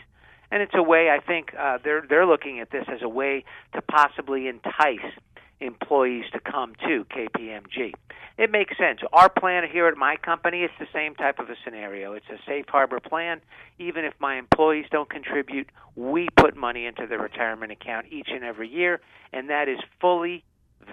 and 0.51 0.61
it's 0.61 0.75
a 0.75 0.83
way 0.83 1.09
I 1.09 1.19
think 1.19 1.53
uh, 1.57 1.77
they're 1.83 2.03
they're 2.07 2.25
looking 2.25 2.59
at 2.59 2.71
this 2.71 2.85
as 2.91 3.01
a 3.01 3.09
way 3.09 3.43
to 3.73 3.81
possibly 3.81 4.47
entice 4.47 5.11
employees 5.59 6.25
to 6.33 6.39
come 6.39 6.73
to 6.87 7.05
KPMG. 7.05 7.93
It 8.37 8.51
makes 8.51 8.77
sense. 8.77 8.99
Our 9.13 9.29
plan 9.29 9.63
here 9.71 9.87
at 9.87 9.95
my 9.95 10.17
company 10.17 10.63
is 10.63 10.71
the 10.79 10.87
same 10.93 11.15
type 11.15 11.39
of 11.39 11.49
a 11.49 11.55
scenario. 11.63 12.13
It's 12.13 12.25
a 12.29 12.37
safe 12.45 12.65
harbor 12.67 12.99
plan. 12.99 13.39
Even 13.79 14.03
if 14.03 14.13
my 14.19 14.37
employees 14.37 14.85
don't 14.91 15.09
contribute, 15.09 15.69
we 15.95 16.27
put 16.35 16.57
money 16.57 16.85
into 16.85 17.07
the 17.07 17.17
retirement 17.17 17.71
account 17.71 18.07
each 18.11 18.27
and 18.31 18.43
every 18.43 18.67
year, 18.67 18.99
and 19.31 19.49
that 19.49 19.69
is 19.69 19.79
fully 20.01 20.43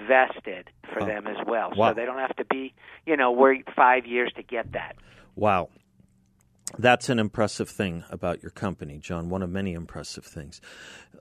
vested 0.07 0.71
for 0.93 1.05
them 1.05 1.27
as 1.27 1.37
well. 1.47 1.73
Wow. 1.75 1.91
So 1.91 1.95
they 1.95 2.07
don't 2.07 2.19
have 2.19 2.37
to 2.37 2.45
be, 2.45 2.73
you 3.07 3.17
know, 3.17 3.33
wait 3.33 3.67
five 3.75 4.07
years 4.07 4.33
to 4.37 4.43
get 4.43 4.73
that. 4.73 4.97
Wow. 5.35 5.69
That's 6.79 7.09
an 7.09 7.19
impressive 7.19 7.69
thing 7.69 8.05
about 8.09 8.43
your 8.43 8.51
company, 8.51 8.99
John, 8.99 9.29
one 9.29 9.43
of 9.43 9.51
many 9.51 9.75
impressive 9.75 10.25
things. 10.25 10.61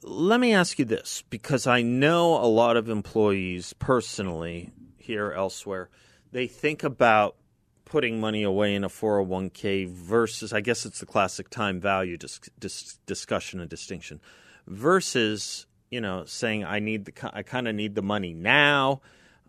Let 0.01 0.39
me 0.39 0.53
ask 0.53 0.79
you 0.79 0.85
this 0.85 1.23
because 1.29 1.67
I 1.67 1.81
know 1.81 2.35
a 2.35 2.47
lot 2.47 2.77
of 2.77 2.89
employees 2.89 3.73
personally 3.73 4.71
here 4.97 5.31
elsewhere, 5.33 5.89
they 6.31 6.47
think 6.47 6.83
about 6.83 7.35
putting 7.83 8.21
money 8.21 8.43
away 8.43 8.73
in 8.73 8.85
a 8.85 8.89
401k 8.89 9.89
versus, 9.89 10.53
I 10.53 10.61
guess 10.61 10.85
it's 10.85 11.01
the 11.01 11.05
classic 11.05 11.49
time 11.49 11.81
value 11.81 12.15
dis- 12.15 12.39
dis- 12.57 12.97
discussion 13.05 13.59
and 13.59 13.69
distinction, 13.69 14.21
versus, 14.67 15.65
you 15.89 15.99
know, 15.99 16.23
saying 16.23 16.63
I 16.63 16.79
need 16.79 17.05
the, 17.05 17.31
I 17.35 17.43
kind 17.43 17.67
of 17.67 17.75
need 17.75 17.95
the 17.95 18.01
money 18.01 18.33
now 18.33 19.01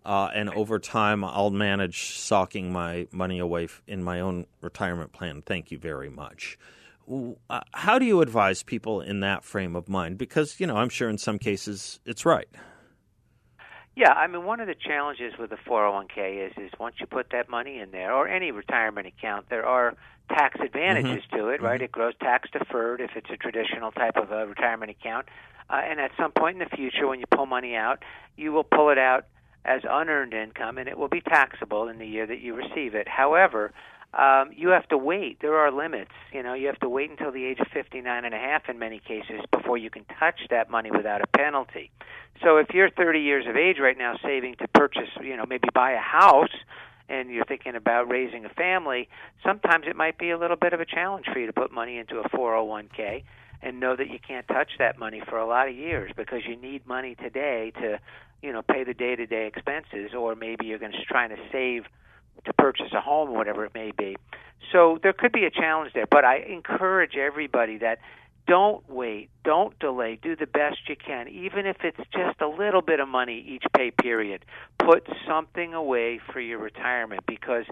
uh, 0.05 0.31
and 0.35 0.51
over 0.51 0.79
time, 0.79 1.25
I'll 1.25 1.51
manage 1.51 2.17
socking 2.17 2.73
my 2.73 3.07
money 3.13 3.39
away 3.39 3.69
in 3.87 4.03
my 4.03 4.21
own 4.21 4.47
retirement 4.61 5.13
plan. 5.13 5.43
Thank 5.43 5.71
you 5.71 5.79
very 5.79 6.11
much. 6.11 6.59
Uh, 7.51 7.61
how 7.73 7.99
do 7.99 8.05
you 8.05 8.21
advise 8.21 8.63
people 8.63 9.01
in 9.01 9.21
that 9.21 9.45
frame 9.45 9.77
of 9.77 9.89
mind? 9.89 10.19
Because 10.19 10.59
you 10.61 10.67
know, 10.67 10.77
I'm 10.77 10.89
sure 10.89 11.09
in 11.09 11.19
some 11.19 11.39
cases 11.39 12.01
it's 12.05 12.25
right. 12.25 12.49
Yeah, 13.95 14.13
I 14.13 14.27
mean, 14.27 14.45
one 14.45 14.61
of 14.61 14.69
the 14.69 14.75
challenges 14.75 15.35
with 15.39 15.51
the 15.51 15.57
401k 15.57 16.47
is 16.47 16.53
is 16.57 16.71
once 16.81 16.97
you 16.99 17.07
put 17.07 17.31
that 17.31 17.51
money 17.51 17.79
in 17.79 17.91
there, 17.91 18.13
or 18.13 18.27
any 18.27 18.51
retirement 18.51 19.07
account, 19.07 19.51
there 19.51 19.67
are 19.67 19.95
tax 20.31 20.59
advantages 20.65 21.23
mm-hmm. 21.25 21.37
to 21.37 21.49
it, 21.49 21.61
right? 21.61 21.77
Mm-hmm. 21.77 21.85
It 21.85 21.93
grows 21.93 22.15
tax 22.19 22.49
deferred 22.51 23.01
if 23.01 23.11
it's 23.17 23.29
a 23.31 23.37
traditional 23.37 23.93
type 23.93 24.17
of 24.17 24.33
a 24.33 24.47
retirement 24.47 24.91
account, 24.91 25.27
uh, 25.69 25.81
and 25.85 26.01
at 26.01 26.13
some 26.17 26.33
point 26.33 26.61
in 26.61 26.69
the 26.71 26.77
future, 26.77 27.07
when 27.07 27.21
you 27.21 27.27
pull 27.31 27.47
money 27.47 27.77
out, 27.77 28.03
you 28.37 28.53
will 28.53 28.65
pull 28.65 28.89
it 28.89 28.99
out 28.99 29.27
as 29.65 29.83
unearned 29.89 30.35
income, 30.35 30.79
and 30.79 30.89
it 30.89 30.99
will 30.99 31.09
be 31.09 31.21
taxable 31.21 31.89
in 31.89 31.99
the 31.99 32.07
year 32.07 32.27
that 32.27 32.41
you 32.41 32.55
receive 32.55 32.95
it. 32.95 33.09
However, 33.09 33.73
um, 34.15 34.51
you 34.55 34.69
have 34.69 34.87
to 34.89 34.99
wait. 34.99 35.39
There 35.41 35.57
are 35.57 35.71
limits. 35.71 36.13
You 36.33 36.43
know, 36.43 36.55
you 36.55 36.67
have 36.67 36.81
to 36.81 36.89
wait 36.89 37.11
until 37.11 37.33
the 37.33 37.45
age 37.45 37.61
of 37.61 37.69
59 37.73 38.25
and 38.25 38.35
a 38.35 38.39
half 38.39 38.69
in 38.69 38.79
many 38.79 38.99
cases 38.99 39.41
before 39.51 39.79
you 39.79 39.89
can 39.89 40.05
touch 40.19 40.41
that 40.51 40.69
money 40.69 40.91
without 40.91 41.23
a 41.23 41.27
penalty. 41.27 41.91
So 42.43 42.59
if 42.59 42.69
you're 42.75 42.91
30 42.91 43.21
years 43.21 43.47
of 43.49 43.57
age 43.57 43.77
right 43.81 43.97
now 43.97 44.17
saving 44.23 44.57
to 44.57 44.69
purchase, 44.69 45.09
you 45.23 45.37
know, 45.37 45.47
maybe 45.49 45.69
buy 45.73 45.93
a 45.93 45.99
house, 45.99 46.51
and 47.09 47.31
you're 47.31 47.45
thinking 47.45 47.77
about 47.77 48.09
raising 48.11 48.45
a 48.45 48.49
family, 48.49 49.09
sometimes 49.45 49.85
it 49.87 49.97
might 49.97 50.19
be 50.19 50.31
a 50.31 50.39
little 50.39 50.57
bit 50.57 50.73
of 50.73 50.81
a 50.81 50.87
challenge 50.87 51.27
for 51.33 51.39
you 51.39 51.47
to 51.47 51.53
put 51.53 51.71
money 51.73 51.99
into 51.99 52.19
a 52.19 52.29
401k 52.31 53.25
and 53.61 53.79
know 53.79 53.95
that 53.95 54.09
you 54.09 54.19
can't 54.27 54.47
touch 54.49 54.71
that 54.79 54.99
money 54.99 55.23
for 55.29 55.39
a 55.39 55.47
lot 55.47 55.69
of 55.69 55.77
years 55.77 56.11
because 56.17 56.41
you 56.49 56.57
need 56.57 56.87
money 56.87 57.15
today 57.15 57.73
to 57.81 57.99
you 58.43 58.53
know 58.53 58.63
pay 58.63 58.85
the 58.85 58.95
day 58.95 59.17
to 59.17 59.27
day 59.27 59.47
expenses 59.47 60.13
or 60.17 60.35
maybe 60.35 60.67
you're 60.67 60.79
going 60.79 60.93
to 60.93 61.05
trying 61.05 61.31
to 61.31 61.37
save 61.51 61.85
to 62.45 62.53
purchase 62.53 62.93
a 62.93 63.01
home 63.01 63.31
or 63.31 63.37
whatever 63.37 63.65
it 63.65 63.73
may 63.75 63.93
be. 63.97 64.17
So 64.73 64.99
there 65.03 65.13
could 65.13 65.33
be 65.33 65.45
a 65.45 65.51
challenge 65.51 65.93
there 65.95 66.07
but 66.07 66.25
i 66.25 66.39
encourage 66.39 67.17
everybody 67.17 67.79
that 67.79 67.99
don't 68.47 68.89
wait 68.91 69.31
don't 69.45 69.79
delay 69.79 70.19
do 70.21 70.35
the 70.35 70.47
best 70.47 70.79
you 70.89 70.97
can 70.97 71.29
even 71.29 71.65
if 71.67 71.77
it's 71.85 72.01
just 72.13 72.41
a 72.41 72.49
little 72.49 72.83
bit 72.83 72.99
of 72.99 73.09
money 73.09 73.45
each 73.47 73.65
pay 73.77 73.91
period. 73.91 74.45
Put 74.79 75.07
something 75.27 75.75
away 75.75 76.21
for 76.33 76.41
your 76.41 76.59
retirement 76.59 77.23
because 77.27 77.65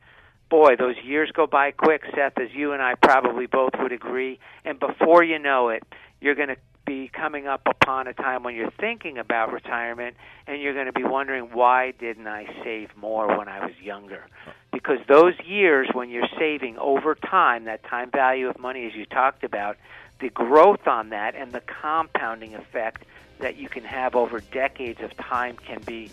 boy 0.48 0.76
those 0.76 0.96
years 1.02 1.30
go 1.32 1.46
by 1.46 1.72
quick 1.72 2.02
seth 2.14 2.38
as 2.38 2.50
you 2.52 2.72
and 2.72 2.82
i 2.82 2.94
probably 2.94 3.46
both 3.46 3.72
would 3.78 3.92
agree. 3.92 4.38
And 4.64 4.78
before 4.78 5.24
you 5.24 5.38
know 5.38 5.70
it 5.70 5.82
you're 6.20 6.34
going 6.34 6.48
to 6.48 6.56
be 6.90 7.06
coming 7.06 7.46
up 7.46 7.62
upon 7.66 8.08
a 8.08 8.12
time 8.12 8.42
when 8.42 8.56
you're 8.56 8.72
thinking 8.80 9.16
about 9.16 9.52
retirement 9.52 10.16
and 10.48 10.60
you're 10.60 10.74
going 10.74 10.86
to 10.86 10.92
be 10.92 11.04
wondering 11.04 11.44
why 11.52 11.92
didn't 11.92 12.26
I 12.26 12.52
save 12.64 12.96
more 12.96 13.28
when 13.38 13.46
I 13.46 13.64
was 13.64 13.76
younger. 13.80 14.26
because 14.72 14.98
those 15.06 15.34
years 15.44 15.88
when 15.92 16.10
you're 16.10 16.28
saving 16.36 16.78
over 16.78 17.14
time, 17.14 17.66
that 17.66 17.84
time 17.84 18.10
value 18.10 18.48
of 18.48 18.58
money, 18.58 18.86
as 18.88 18.94
you 18.96 19.06
talked 19.06 19.44
about, 19.44 19.76
the 20.18 20.30
growth 20.30 20.88
on 20.88 21.10
that 21.10 21.36
and 21.36 21.52
the 21.52 21.60
compounding 21.60 22.56
effect 22.56 23.04
that 23.38 23.56
you 23.56 23.68
can 23.68 23.84
have 23.84 24.16
over 24.16 24.40
decades 24.40 25.00
of 25.00 25.16
time 25.16 25.54
can 25.54 25.80
be 25.82 26.10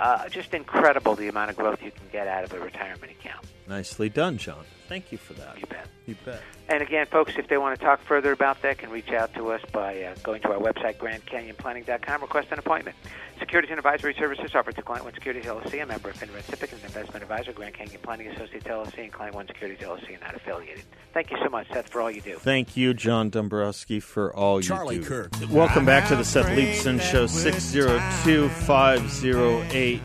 uh, 0.00 0.30
just 0.30 0.54
incredible 0.54 1.14
the 1.14 1.28
amount 1.28 1.50
of 1.50 1.56
growth 1.58 1.82
you 1.82 1.90
can 1.90 2.08
get 2.10 2.26
out 2.26 2.42
of 2.42 2.54
a 2.54 2.58
retirement 2.58 3.12
account. 3.12 3.46
Nicely 3.68 4.08
done, 4.08 4.38
John. 4.38 4.64
Thank 4.88 5.10
you 5.10 5.18
for 5.18 5.32
that. 5.34 5.58
You 5.58 5.66
bet. 5.66 5.88
You 6.06 6.16
bet. 6.24 6.40
And 6.68 6.82
again, 6.82 7.06
folks, 7.06 7.32
if 7.36 7.48
they 7.48 7.58
want 7.58 7.78
to 7.78 7.84
talk 7.84 8.00
further 8.02 8.30
about 8.30 8.62
that, 8.62 8.78
can 8.78 8.90
reach 8.90 9.10
out 9.10 9.34
to 9.34 9.50
us 9.50 9.60
by 9.72 10.02
uh, 10.04 10.14
going 10.22 10.40
to 10.42 10.52
our 10.52 10.58
website, 10.58 10.96
GrandCanyonPlanning.com, 10.98 12.22
request 12.22 12.48
an 12.52 12.60
appointment. 12.60 12.96
Securities 13.40 13.70
and 13.70 13.78
advisory 13.78 14.14
services 14.18 14.54
offered 14.54 14.76
to 14.76 14.82
Client 14.82 15.04
One 15.04 15.14
Securities 15.14 15.44
LLC, 15.44 15.82
a 15.82 15.86
member 15.86 16.10
of 16.10 16.16
FINRA 16.16 16.42
SIPC, 16.42 16.72
an 16.72 16.78
investment 16.84 17.22
advisor, 17.22 17.52
Grand 17.52 17.74
Canyon 17.74 18.00
Planning 18.02 18.28
Associates 18.28 18.66
LLC, 18.66 18.98
and 18.98 19.12
Client 19.12 19.34
One 19.34 19.46
Securities 19.48 19.84
LLC, 19.84 20.12
and 20.12 20.20
not 20.20 20.34
affiliated. 20.34 20.84
Thank 21.12 21.30
you 21.32 21.36
so 21.42 21.50
much, 21.50 21.66
Seth, 21.72 21.88
for 21.88 22.00
all 22.00 22.10
you 22.10 22.20
do. 22.20 22.36
Thank 22.38 22.76
you, 22.76 22.94
John 22.94 23.30
Dombrowski, 23.30 24.00
for 24.00 24.34
all 24.34 24.60
Charlie 24.60 24.96
you 24.96 25.02
do. 25.02 25.08
Kirk. 25.08 25.32
Welcome 25.50 25.84
back 25.84 26.08
to 26.08 26.16
the 26.16 26.24
Seth 26.24 26.46
Leibsohn 26.46 27.00
Show, 27.00 27.26
602 27.26 28.48
508 28.48 30.00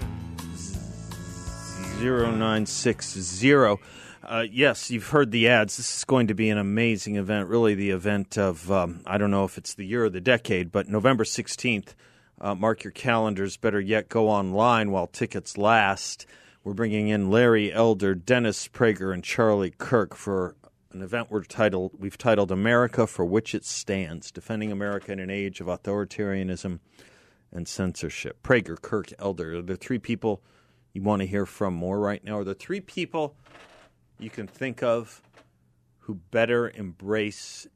0960. 2.02 3.78
Uh, 4.24 4.46
yes, 4.50 4.90
you've 4.90 5.10
heard 5.10 5.30
the 5.30 5.48
ads. 5.48 5.78
This 5.78 5.98
is 5.98 6.04
going 6.04 6.28
to 6.28 6.34
be 6.34 6.50
an 6.50 6.58
amazing 6.58 7.16
event. 7.16 7.48
Really, 7.48 7.76
the 7.76 7.92
event 7.92 8.38
of, 8.40 8.72
um, 8.72 9.02
I 9.06 9.20
don't 9.20 9.30
know 9.30 9.44
if 9.46 9.58
it's 9.58 9.76
the 9.76 9.86
year 9.86 10.06
or 10.06 10.10
the 10.10 10.22
decade, 10.22 10.72
but 10.72 10.90
November 10.90 11.24
16th. 11.24 11.94
Uh, 12.40 12.56
mark 12.56 12.84
your 12.84 12.92
calendars. 12.92 13.56
Better 13.56 13.80
yet, 13.80 14.10
go 14.10 14.30
online 14.30 14.90
while 14.90 15.06
tickets 15.06 15.60
last. 15.60 16.26
We're 16.64 16.74
bringing 16.74 17.08
in 17.08 17.30
Larry 17.30 17.72
Elder, 17.72 18.16
Dennis 18.16 18.68
Prager, 18.68 19.14
and 19.14 19.24
Charlie 19.24 19.74
Kirk 19.78 20.16
for 20.16 20.56
an 20.92 21.04
event 21.04 21.28
we're 21.30 21.44
titled, 21.44 21.92
we've 22.00 22.18
titled 22.18 22.52
America 22.52 23.06
for 23.06 23.26
Which 23.26 23.54
It 23.54 23.64
Stands 23.64 24.32
Defending 24.32 24.72
America 24.72 25.12
in 25.12 25.20
an 25.20 25.30
Age 25.30 25.62
of 25.62 25.68
Authoritarianism 25.68 26.80
and 27.52 27.68
Censorship. 27.68 28.42
Prager, 28.42 28.82
Kirk, 28.82 29.14
Elder 29.20 29.60
are 29.60 29.62
the 29.62 29.76
three 29.76 30.00
people 30.00 30.42
you 30.93 31.01
want 31.01 31.21
to 31.21 31.27
hear 31.27 31.45
from 31.45 31.73
more 31.73 31.99
right 31.99 32.23
now? 32.23 32.39
Are 32.39 32.43
the 32.43 32.56
three 32.56 32.82
people 32.82 33.36
you 34.19 34.30
can 34.30 34.47
think 34.47 34.84
of 34.84 35.21
who 35.99 36.15
better 36.15 36.69
embrace, 36.69 37.67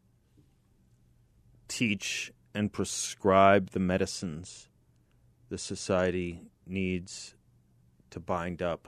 teach, 1.68 2.32
and 2.54 2.72
prescribe 2.72 3.72
the 3.72 3.80
medicines 3.80 4.70
the 5.50 5.58
society 5.58 6.42
needs 6.66 7.36
to 8.10 8.20
bind 8.20 8.62
up 8.62 8.88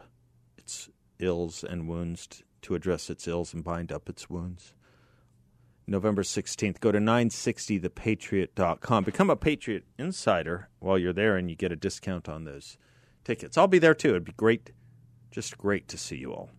its 0.58 0.90
ills 1.20 1.64
and 1.64 1.88
wounds, 1.88 2.44
to 2.62 2.76
address 2.76 3.10
its 3.10 3.28
ills 3.28 3.54
and 3.54 3.64
bind 3.64 3.92
up 3.92 4.10
its 4.10 4.30
wounds? 4.30 4.74
November 5.90 6.22
16th. 6.22 6.82
Go 6.82 6.92
to 6.92 7.00
960thepatriot.com. 7.00 9.06
Become 9.06 9.30
a 9.30 9.38
Patriot 9.38 9.86
Insider 9.98 10.68
while 10.80 10.98
you're 10.98 11.14
there, 11.14 11.38
and 11.38 11.50
you 11.50 11.56
get 11.56 11.72
a 11.72 11.78
discount 11.78 12.28
on 12.28 12.44
those 12.44 12.78
tickets. 13.28 13.58
I'll 13.58 13.68
be 13.68 13.80
there 13.80 13.94
too. 13.94 14.12
It'd 14.12 14.24
be 14.24 14.32
great, 14.32 14.72
just 15.32 15.58
great 15.58 15.90
to 15.90 15.98
see 15.98 16.16
you 16.16 16.34
all. 16.34 16.50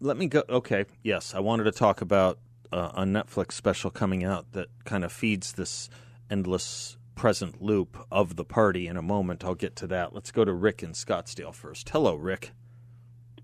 Let 0.00 0.16
me 0.16 0.28
go. 0.28 0.44
Okay, 0.48 0.84
yes, 1.02 1.34
I 1.34 1.40
wanted 1.40 1.64
to 1.64 1.72
talk 1.72 2.00
about 2.00 2.38
uh, 2.72 2.92
a 2.94 3.02
Netflix 3.02 3.52
special 3.52 3.90
coming 3.90 4.22
out 4.22 4.52
that 4.52 4.68
kind 4.84 5.04
of 5.04 5.12
feeds 5.12 5.54
this 5.54 5.90
endless 6.30 6.96
present 7.16 7.60
loop 7.60 7.98
of 8.12 8.36
the 8.36 8.44
party 8.44 8.86
in 8.86 8.96
a 8.96 9.02
moment. 9.02 9.44
I'll 9.44 9.56
get 9.56 9.74
to 9.76 9.88
that. 9.88 10.14
Let's 10.14 10.30
go 10.30 10.44
to 10.44 10.52
Rick 10.52 10.84
in 10.84 10.92
Scottsdale 10.92 11.52
first. 11.52 11.88
Hello, 11.88 12.14
Rick. 12.14 12.52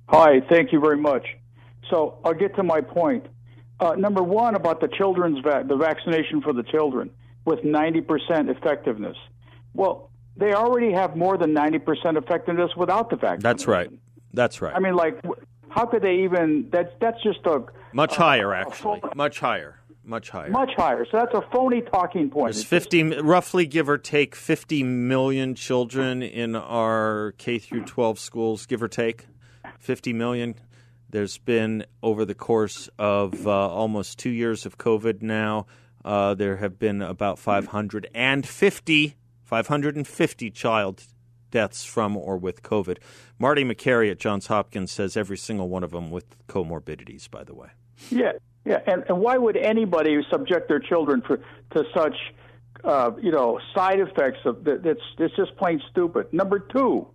Hi, 0.09 0.41
thank 0.49 0.73
you 0.73 0.79
very 0.79 0.99
much. 0.99 1.27
So 1.91 2.19
I'll 2.25 2.35
get 2.35 2.55
to 2.55 2.63
my 2.63 2.81
point. 2.81 3.27
Uh, 3.81 3.95
number 3.97 4.23
one 4.23 4.55
about 4.55 4.81
the 4.81 4.87
children's 4.87 5.41
va- 5.41 5.65
the 5.67 5.77
vaccination 5.77 6.41
for 6.41 6.53
the 6.53 6.63
children 6.63 7.11
with 7.45 7.61
90% 7.61 8.49
effectiveness. 8.49 9.17
Well, 9.75 10.11
they 10.37 10.53
already 10.53 10.93
have 10.93 11.17
more 11.17 11.37
than 11.37 11.55
90% 11.55 12.17
effectiveness 12.17 12.71
without 12.77 13.11
the 13.11 13.17
vaccine. 13.17 13.41
That's 13.41 13.67
right. 13.67 13.91
That's 14.33 14.61
right. 14.61 14.75
I 14.75 14.81
mean, 14.81 14.97
like, 14.97 15.21
how 15.69 15.87
could 15.87 16.03
they 16.03 16.17
even? 16.25 16.69
That's 16.71 16.91
that's 17.01 17.23
just 17.23 17.41
a 17.47 17.65
much 17.93 18.13
uh, 18.15 18.23
higher, 18.23 18.53
a 18.53 18.61
actually. 18.61 19.01
phony- 19.01 19.13
Much 19.17 19.39
higher. 19.41 19.79
Much 20.07 20.29
higher. 20.29 20.51
much 20.51 20.71
higher. 20.77 21.07
So 21.11 21.17
that's 21.17 21.33
a 21.33 21.41
phony 21.51 21.81
talking 21.81 22.29
point. 22.29 22.53
There's 22.53 22.63
50, 22.63 23.21
roughly 23.21 23.65
give 23.65 23.89
or 23.89 23.97
take, 23.97 24.35
50 24.35 24.83
million 24.83 25.55
children 25.55 26.23
in 26.23 26.55
our 26.57 27.33
K 27.39 27.59
through 27.59 27.85
12 27.85 28.19
schools, 28.19 28.67
give 28.67 28.83
or 28.83 28.89
take, 28.89 29.27
50 29.79 30.13
million. 30.13 30.57
There's 31.09 31.39
been 31.39 31.87
over 32.03 32.27
the 32.27 32.35
course 32.35 32.91
of 32.99 33.47
uh, 33.47 33.51
almost 33.51 34.19
two 34.19 34.29
years 34.29 34.67
of 34.67 34.77
COVID 34.77 35.23
now, 35.23 35.65
uh, 36.05 36.35
there 36.35 36.57
have 36.59 36.79
been 36.79 37.01
about 37.01 37.39
550, 37.39 39.17
550 39.45 40.51
child 40.51 41.05
deaths 41.51 41.85
from 41.85 42.17
or 42.17 42.37
with 42.37 42.63
COVID. 42.63 42.99
Marty 43.39 43.65
Makary 43.65 44.11
at 44.11 44.19
Johns 44.19 44.49
Hopkins 44.49 44.91
says 44.91 45.17
every 45.17 45.39
single 45.39 45.69
one 45.69 45.85
of 45.85 45.93
them 45.93 46.11
with 46.11 46.37
comorbidities, 46.49 47.31
by 47.31 47.45
the 47.45 47.55
way. 47.55 47.69
Yeah, 48.11 48.33
yeah, 48.65 48.81
and, 48.87 49.05
and 49.09 49.21
why 49.21 49.37
would 49.37 49.57
anybody 49.57 50.19
subject 50.31 50.69
their 50.69 50.81
children 50.81 51.23
for, 51.27 51.37
to 51.37 51.85
such, 51.95 52.17
uh, 52.83 53.13
you 53.23 53.31
know, 53.31 53.61
side 53.75 54.01
effects 54.01 54.41
of 54.45 54.65
that? 54.65 54.83
That's 54.83 55.01
it's 55.19 55.37
just 55.37 55.57
plain 55.57 55.81
stupid. 55.91 56.33
Number 56.33 56.59
two, 56.59 57.07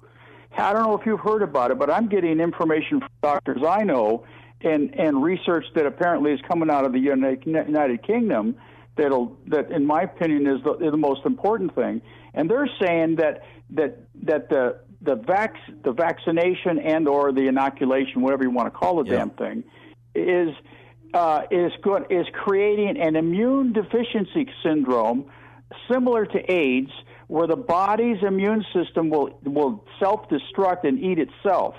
I 0.58 0.74
don't 0.74 0.84
know 0.84 0.98
if 0.98 1.06
you've 1.06 1.20
heard 1.20 1.42
about 1.42 1.72
it, 1.72 1.80
but 1.80 1.92
I'm 1.92 2.08
getting 2.08 2.40
information 2.40 3.00
from 3.00 3.10
doctors 3.22 3.62
I 3.68 3.84
know, 3.84 4.26
and 4.62 4.94
and 4.98 5.24
research 5.24 5.66
that 5.76 5.86
apparently 5.86 6.32
is 6.32 6.40
coming 6.48 6.70
out 6.70 6.86
of 6.86 6.94
the 6.94 7.00
United, 7.00 7.46
United 7.46 8.04
Kingdom. 8.06 8.56
That'll 9.00 9.38
that, 9.48 9.72
in 9.72 9.86
my 9.86 10.02
opinion, 10.04 10.46
is 10.48 10.62
the, 10.64 10.74
is 10.86 10.92
the 10.92 10.98
most 10.98 11.26
important 11.26 11.74
thing. 11.76 12.02
And 12.34 12.50
they're 12.50 12.70
saying 12.82 13.16
that 13.18 13.44
that 13.72 13.92
that 14.24 14.50
the 14.50 14.80
the 15.02 15.16
vac 15.16 15.54
the 15.84 15.92
vaccination 15.94 16.80
and 16.80 17.08
or 17.08 17.32
the 17.32 17.48
inoculation, 17.48 18.22
whatever 18.22 18.44
you 18.44 18.52
want 18.52 18.68
to 18.72 18.78
call 18.82 19.04
the 19.04 19.10
Yeah. 19.10 19.18
damn 19.20 19.30
thing, 19.32 19.64
is 20.16 20.50
uh, 21.14 21.42
is 21.50 21.72
good 21.82 22.06
is 22.10 22.28
creating 22.34 23.00
an 23.02 23.16
immune 23.16 23.74
deficiency 23.74 24.48
syndrome 24.64 25.26
similar 25.92 26.26
to 26.26 26.52
AIDS, 26.52 26.92
where 27.28 27.48
the 27.48 27.56
body's 27.56 28.22
immune 28.22 28.64
system 28.74 29.10
will 29.10 29.40
will 29.44 29.86
self 30.00 30.28
destruct 30.30 30.84
and 30.84 31.00
eat 31.00 31.20
itself. 31.20 31.76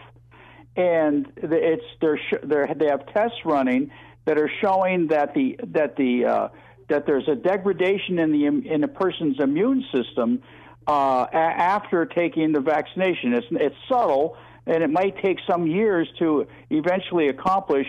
And 0.76 1.26
it's 1.36 1.84
they're, 2.00 2.16
sh- 2.16 2.42
they're 2.44 2.72
they 2.74 2.86
have 2.86 3.04
tests 3.12 3.38
running 3.44 3.90
that 4.24 4.38
are 4.38 4.50
showing 4.62 5.08
that 5.08 5.34
the 5.34 5.58
that 5.68 5.96
the 5.96 6.24
uh, 6.24 6.48
that 6.90 7.06
there's 7.06 7.28
a 7.28 7.34
degradation 7.34 8.18
in 8.18 8.32
the 8.32 8.46
in 8.46 8.84
a 8.84 8.88
person's 8.88 9.40
immune 9.40 9.84
system 9.92 10.42
uh, 10.86 11.26
a- 11.32 11.36
after 11.36 12.04
taking 12.06 12.52
the 12.52 12.60
vaccination. 12.60 13.32
It's 13.32 13.46
it's 13.50 13.76
subtle, 13.88 14.36
and 14.66 14.82
it 14.82 14.90
might 14.90 15.20
take 15.22 15.38
some 15.48 15.66
years 15.66 16.08
to 16.18 16.46
eventually 16.70 17.28
accomplish 17.28 17.86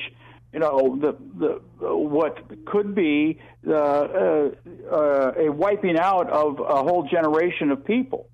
you 0.53 0.59
know 0.59 0.97
the 0.99 1.15
the 1.39 1.61
what 1.93 2.37
could 2.65 2.93
be 2.95 3.39
uh, 3.67 3.73
uh, 3.73 4.49
uh, 4.91 5.31
a 5.37 5.51
wiping 5.51 5.97
out 5.97 6.29
of 6.29 6.59
a 6.59 6.83
whole 6.83 7.07
generation 7.07 7.71
of 7.71 7.83
people. 7.85 8.27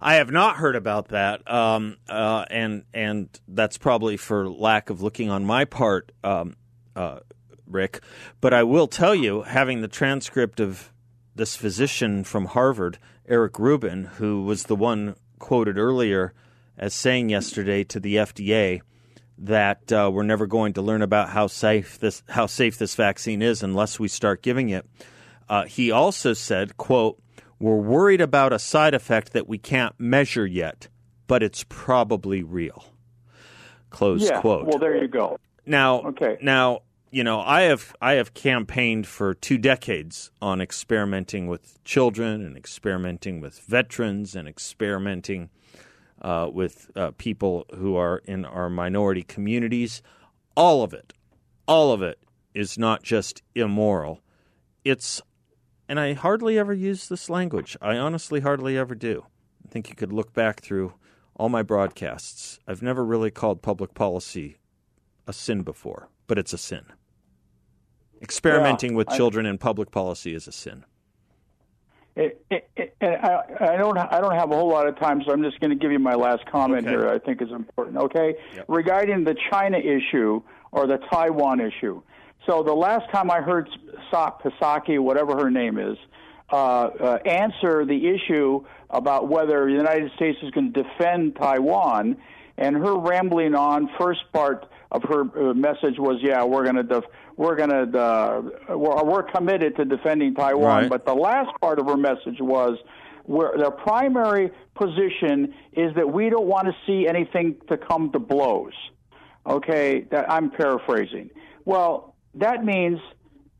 I 0.00 0.14
have 0.14 0.30
not 0.30 0.56
heard 0.56 0.76
about 0.76 1.08
that, 1.08 1.50
um, 1.50 1.96
uh, 2.08 2.44
and 2.50 2.84
and 2.92 3.28
that's 3.48 3.78
probably 3.78 4.16
for 4.16 4.48
lack 4.48 4.90
of 4.90 5.00
looking 5.00 5.30
on 5.30 5.44
my 5.46 5.64
part, 5.64 6.12
um, 6.22 6.56
uh, 6.94 7.20
Rick. 7.66 8.00
But 8.40 8.54
I 8.54 8.62
will 8.62 8.86
tell 8.86 9.14
you, 9.14 9.42
having 9.42 9.80
the 9.80 9.88
transcript 9.88 10.60
of 10.60 10.92
this 11.34 11.56
physician 11.56 12.24
from 12.24 12.46
Harvard, 12.46 12.98
Eric 13.28 13.58
Rubin, 13.58 14.04
who 14.04 14.42
was 14.42 14.64
the 14.64 14.76
one 14.76 15.16
quoted 15.38 15.78
earlier 15.78 16.32
as 16.78 16.94
saying 16.94 17.28
yesterday 17.28 17.84
to 17.84 18.00
the 18.00 18.16
FDA 18.16 18.80
that 19.38 19.92
uh, 19.92 20.10
we're 20.12 20.22
never 20.22 20.46
going 20.46 20.72
to 20.74 20.82
learn 20.82 21.02
about 21.02 21.28
how 21.30 21.46
safe 21.46 21.98
this 21.98 22.22
how 22.28 22.46
safe 22.46 22.78
this 22.78 22.94
vaccine 22.94 23.42
is 23.42 23.62
unless 23.62 23.98
we 24.00 24.08
start 24.08 24.42
giving 24.42 24.70
it. 24.70 24.86
Uh, 25.48 25.64
he 25.64 25.90
also 25.90 26.32
said, 26.32 26.76
"quote 26.76 27.20
We're 27.58 27.76
worried 27.76 28.20
about 28.20 28.52
a 28.52 28.58
side 28.58 28.94
effect 28.94 29.32
that 29.32 29.46
we 29.46 29.58
can't 29.58 29.94
measure 29.98 30.46
yet, 30.46 30.88
but 31.26 31.42
it's 31.42 31.64
probably 31.68 32.42
real." 32.42 32.84
Close 33.90 34.24
yeah. 34.24 34.40
quote. 34.40 34.66
Well, 34.66 34.78
there 34.78 35.00
you 35.00 35.08
go. 35.08 35.38
Now, 35.64 36.00
Okay. 36.02 36.38
Now, 36.42 36.82
you 37.10 37.24
know, 37.24 37.40
I 37.40 37.62
have 37.62 37.94
I 38.00 38.12
have 38.14 38.34
campaigned 38.34 39.06
for 39.06 39.34
two 39.34 39.58
decades 39.58 40.30
on 40.42 40.60
experimenting 40.60 41.46
with 41.46 41.82
children 41.84 42.44
and 42.44 42.56
experimenting 42.56 43.40
with 43.40 43.60
veterans 43.60 44.34
and 44.34 44.48
experimenting 44.48 45.50
uh, 46.20 46.48
with 46.52 46.90
uh, 46.96 47.12
people 47.18 47.66
who 47.74 47.96
are 47.96 48.18
in 48.18 48.44
our 48.44 48.68
minority 48.68 49.22
communities. 49.22 50.02
All 50.56 50.82
of 50.82 50.92
it, 50.92 51.12
all 51.68 51.92
of 51.92 52.02
it 52.02 52.18
is 52.54 52.78
not 52.78 53.02
just 53.02 53.42
immoral. 53.54 54.20
It's, 54.84 55.20
and 55.88 56.00
I 56.00 56.14
hardly 56.14 56.58
ever 56.58 56.72
use 56.72 57.08
this 57.08 57.28
language. 57.28 57.76
I 57.82 57.96
honestly 57.96 58.40
hardly 58.40 58.78
ever 58.78 58.94
do. 58.94 59.26
I 59.64 59.68
think 59.68 59.90
you 59.90 59.94
could 59.94 60.12
look 60.12 60.32
back 60.32 60.60
through 60.60 60.94
all 61.38 61.48
my 61.48 61.62
broadcasts, 61.62 62.58
I've 62.66 62.82
never 62.82 63.04
really 63.04 63.30
called 63.30 63.62
public 63.62 63.94
policy 63.94 64.56
a 65.26 65.32
sin 65.32 65.62
before, 65.62 66.08
but 66.26 66.38
it's 66.38 66.52
a 66.52 66.58
sin. 66.58 66.84
Experimenting 68.22 68.92
Yeah, 68.92 68.96
with 68.98 69.10
I- 69.10 69.16
children 69.16 69.46
in 69.46 69.58
public 69.58 69.90
policy 69.90 70.34
is 70.34 70.48
a 70.48 70.52
sin. 70.52 70.84
It, 72.14 72.42
it, 72.50 72.70
it, 72.76 72.96
I, 73.02 73.42
I 73.74 73.76
don't. 73.76 73.98
I 73.98 74.22
don't 74.22 74.34
have 74.34 74.50
a 74.50 74.54
whole 74.56 74.70
lot 74.70 74.88
of 74.88 74.98
time, 74.98 75.22
so 75.26 75.32
I'm 75.32 75.42
just 75.42 75.60
going 75.60 75.68
to 75.68 75.76
give 75.76 75.92
you 75.92 75.98
my 75.98 76.14
last 76.14 76.46
comment 76.46 76.86
Okay. 76.86 76.96
here. 76.96 77.08
I 77.08 77.18
think 77.18 77.42
is 77.42 77.50
important. 77.50 77.98
Okay, 77.98 78.36
regarding 78.68 79.22
the 79.24 79.36
China 79.50 79.76
issue 79.76 80.40
or 80.72 80.86
the 80.86 80.96
Taiwan 81.12 81.60
issue. 81.60 82.00
So 82.46 82.62
the 82.62 82.72
last 82.72 83.10
time 83.12 83.30
I 83.30 83.42
heard 83.42 83.68
Sa- 84.10 84.32
Pasaki, 84.38 84.98
whatever 84.98 85.36
her 85.36 85.50
name 85.50 85.78
is, 85.78 85.98
uh, 86.50 86.56
uh, 86.56 87.18
answer 87.26 87.84
the 87.84 88.08
issue 88.08 88.64
about 88.88 89.28
whether 89.28 89.66
the 89.66 89.72
United 89.72 90.10
States 90.16 90.38
is 90.42 90.50
going 90.52 90.72
to 90.72 90.82
defend 90.84 91.36
Taiwan, 91.36 92.16
and 92.56 92.76
her 92.76 92.96
rambling 92.98 93.54
on 93.54 93.90
first 93.98 94.20
part 94.32 94.64
of 94.92 95.02
her 95.04 95.22
uh, 95.22 95.54
message 95.54 95.98
was, 95.98 96.18
"Yeah, 96.22 96.44
we're 96.44 96.64
going 96.64 96.76
to 96.76 96.82
def- 96.82 97.04
we're 97.36 97.56
going 97.56 97.70
to 97.70 97.98
uh, 97.98 98.42
we're, 98.70 99.04
we're 99.04 99.22
committed 99.24 99.76
to 99.76 99.84
defending 99.84 100.34
Taiwan," 100.34 100.82
Right. 100.82 100.88
but 100.88 101.04
the 101.06 101.14
last 101.14 101.50
part 101.60 101.78
of 101.78 101.86
her 101.86 101.96
message 101.96 102.40
was. 102.40 102.78
Where 103.28 103.58
their 103.58 103.72
primary 103.72 104.52
position 104.76 105.52
is 105.72 105.92
that 105.96 106.12
we 106.12 106.30
don't 106.30 106.46
want 106.46 106.68
to 106.68 106.74
see 106.86 107.08
anything 107.08 107.56
to 107.68 107.76
come 107.76 108.12
to 108.12 108.20
blows. 108.20 108.72
Okay, 109.44 110.02
that, 110.12 110.30
I'm 110.30 110.52
paraphrasing. 110.52 111.30
Well, 111.64 112.14
that 112.36 112.64
means 112.64 113.00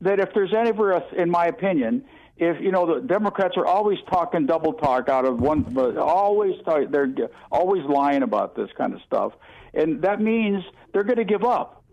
that 0.02 0.20
if 0.20 0.28
there's 0.34 0.54
ever, 0.54 1.02
in 1.16 1.30
my 1.30 1.46
opinion, 1.46 2.04
if 2.36 2.60
you 2.60 2.70
know 2.70 2.94
the 2.94 3.04
Democrats 3.04 3.56
are 3.56 3.66
always 3.66 3.98
talking 4.08 4.46
double 4.46 4.74
talk 4.74 5.08
out 5.08 5.24
of 5.24 5.40
one, 5.40 5.62
but 5.62 5.96
always 5.96 6.54
talk, 6.64 6.82
they're 6.90 7.12
always 7.50 7.82
lying 7.88 8.22
about 8.22 8.54
this 8.54 8.68
kind 8.78 8.94
of 8.94 9.00
stuff, 9.04 9.32
and 9.74 10.00
that 10.02 10.20
means 10.20 10.62
they're 10.96 11.04
going 11.04 11.18
to 11.18 11.24
give 11.24 11.44
up. 11.44 11.84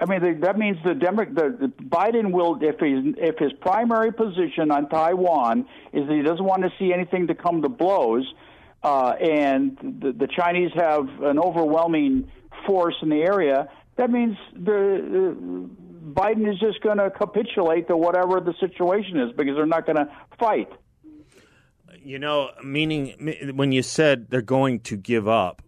I 0.00 0.06
mean, 0.06 0.20
the, 0.20 0.36
that 0.40 0.58
means 0.58 0.78
the, 0.84 0.94
Demo- 0.94 1.26
the, 1.26 1.56
the 1.60 1.68
Biden 1.84 2.32
will, 2.32 2.58
if 2.60 2.80
he's, 2.80 3.14
if 3.18 3.38
his 3.38 3.52
primary 3.60 4.12
position 4.12 4.72
on 4.72 4.88
Taiwan 4.88 5.60
is 5.92 6.08
that 6.08 6.12
he 6.12 6.22
doesn't 6.22 6.44
want 6.44 6.62
to 6.62 6.70
see 6.76 6.92
anything 6.92 7.28
to 7.28 7.36
come 7.36 7.62
to 7.62 7.68
blows, 7.68 8.26
uh, 8.82 9.10
and 9.10 9.78
the, 10.00 10.10
the 10.10 10.26
Chinese 10.26 10.72
have 10.74 11.08
an 11.22 11.38
overwhelming 11.38 12.32
force 12.66 12.96
in 13.00 13.10
the 13.10 13.22
area, 13.22 13.68
that 13.96 14.10
means 14.10 14.36
the 14.52 14.72
uh, 14.72 16.20
Biden 16.20 16.52
is 16.52 16.58
just 16.58 16.80
going 16.80 16.98
to 16.98 17.12
capitulate 17.12 17.86
to 17.86 17.96
whatever 17.96 18.40
the 18.40 18.54
situation 18.58 19.20
is 19.20 19.30
because 19.36 19.54
they're 19.54 19.66
not 19.66 19.86
going 19.86 19.98
to 19.98 20.10
fight. 20.36 20.68
You 22.02 22.18
know, 22.18 22.50
meaning 22.64 23.54
when 23.54 23.70
you 23.70 23.84
said 23.84 24.30
they're 24.30 24.42
going 24.42 24.80
to 24.80 24.96
give 24.96 25.28
up, 25.28 25.62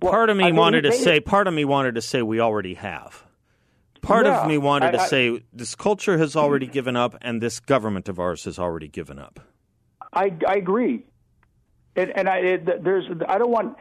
part 0.00 0.30
of 0.30 0.36
me 0.36 0.44
I 0.44 0.50
wanted 0.52 0.82
to 0.82 0.92
say, 0.92 1.20
part 1.20 1.46
of 1.48 1.54
me 1.54 1.64
wanted 1.64 1.94
to 1.96 2.02
say 2.02 2.22
we 2.22 2.40
already 2.40 2.74
have. 2.74 3.24
Part 4.02 4.26
Yeah, 4.26 4.42
of 4.42 4.48
me 4.48 4.56
wanted 4.58 4.94
I- 4.94 4.98
to 5.02 5.08
say 5.08 5.42
this 5.52 5.74
culture 5.74 6.16
has 6.18 6.34
already 6.36 6.66
given 6.66 6.96
up, 6.96 7.16
and 7.20 7.40
this 7.42 7.60
government 7.60 8.08
of 8.08 8.18
ours 8.18 8.44
has 8.44 8.58
already 8.58 8.88
given 8.88 9.18
up. 9.18 9.40
I, 10.12 10.32
I 10.46 10.54
agree, 10.56 11.04
and, 11.94 12.10
and 12.16 12.28
I 12.28 12.36
it, 12.38 12.82
there's 12.84 13.04
I 13.28 13.38
don't 13.38 13.50
want 13.50 13.76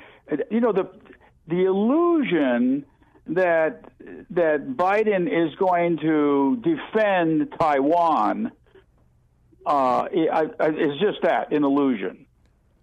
you 0.51 0.59
know 0.59 0.71
the 0.73 0.89
the 1.47 1.63
illusion 1.65 2.85
that 3.27 3.85
that 4.29 4.67
Biden 4.75 5.27
is 5.27 5.55
going 5.55 5.97
to 5.99 6.57
defend 6.63 7.53
Taiwan 7.59 8.51
uh, 9.65 9.69
I, 10.03 10.49
I, 10.59 10.67
is 10.69 10.99
just 10.99 11.21
that 11.23 11.51
an 11.51 11.63
illusion, 11.63 12.25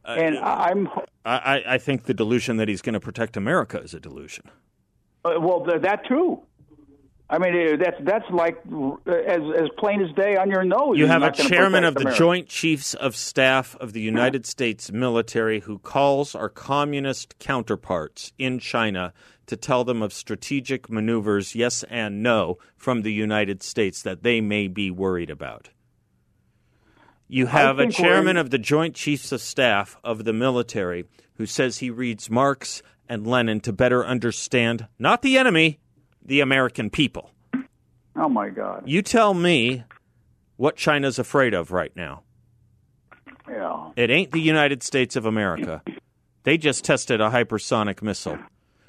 and 0.05 0.39
I, 0.39 0.71
I'm 0.71 0.89
I, 1.27 1.75
I- 1.75 1.79
think 1.79 2.05
the 2.05 2.15
delusion 2.15 2.57
that 2.59 2.69
he's 2.69 2.83
going 2.83 2.95
to 2.95 3.01
protect 3.01 3.37
America 3.37 3.79
is 3.81 3.95
a 3.95 4.01
delusion. 4.01 4.45
uh, 5.25 5.35
well 5.41 5.65
th- 5.65 5.83
that 5.83 6.07
too. 6.07 6.41
I 7.29 7.39
mean 7.39 7.55
uh, 7.57 7.77
that's 7.83 7.97
that's 8.03 8.31
like 8.31 8.57
uh, 8.73 9.11
as 9.11 9.41
as 9.59 9.69
plain 9.79 10.01
as 10.01 10.15
day 10.15 10.37
on 10.37 10.49
your 10.49 10.63
nose. 10.63 10.97
You 10.97 11.07
have 11.09 11.23
a 11.25 11.33
chairman 11.33 11.83
of 11.83 11.95
the 11.95 12.03
America. 12.03 12.19
Joint 12.19 12.49
Chiefs 12.49 12.95
of 12.95 13.17
Staff 13.17 13.75
of 13.81 13.93
the 13.93 14.01
United 14.01 14.47
States 14.55 14.93
military 14.93 15.61
who 15.61 15.79
calls 15.81 16.37
our 16.37 16.49
communist 16.49 17.37
counterparts 17.41 18.33
in 18.39 18.61
China 18.61 19.13
to 19.47 19.57
tell 19.57 19.83
them 19.85 20.03
of 20.03 20.13
strategic 20.13 20.89
maneuvers, 20.91 21.55
yes 21.57 21.85
and 21.91 22.23
no, 22.23 22.59
from 22.77 23.03
the 23.03 23.13
United 23.13 23.63
States 23.63 24.03
that 24.03 24.23
they 24.23 24.41
may 24.41 24.69
be 24.69 24.91
worried 24.91 25.31
about. 25.31 25.71
You 27.29 27.47
have 27.47 27.79
a 27.79 27.91
chairman 27.91 28.37
of 28.37 28.51
the 28.51 28.59
Joint 28.59 28.95
Chiefs 28.95 29.33
of 29.33 29.41
Staff 29.41 29.97
of 30.05 30.25
the 30.25 30.33
military 30.33 31.07
who 31.35 31.47
says 31.47 31.79
he 31.79 31.91
reads 31.91 32.31
Marx 32.31 32.83
and 33.09 33.27
Lenin 33.27 33.61
to 33.61 33.73
better 33.73 34.07
understand 34.07 34.87
not 34.99 35.23
the 35.23 35.37
enemy, 35.37 35.81
the 36.25 36.41
American 36.41 36.91
people. 36.91 37.31
Oh 38.15 38.29
my 38.29 38.49
God! 38.49 38.85
You 38.87 39.03
tell 39.03 39.35
me 39.35 39.85
what 40.57 40.77
China's 40.77 41.19
afraid 41.19 41.53
of 41.53 41.71
right 41.71 41.95
now. 41.95 42.23
Yeah. 43.49 43.91
It 43.97 44.11
ain't 44.11 44.33
the 44.33 44.41
United 44.41 44.83
States 44.83 45.17
of 45.17 45.27
America. 45.27 45.83
They 46.45 46.59
just 46.59 46.85
tested 46.85 47.21
a 47.21 47.31
hypersonic 47.31 48.03
missile. 48.03 48.39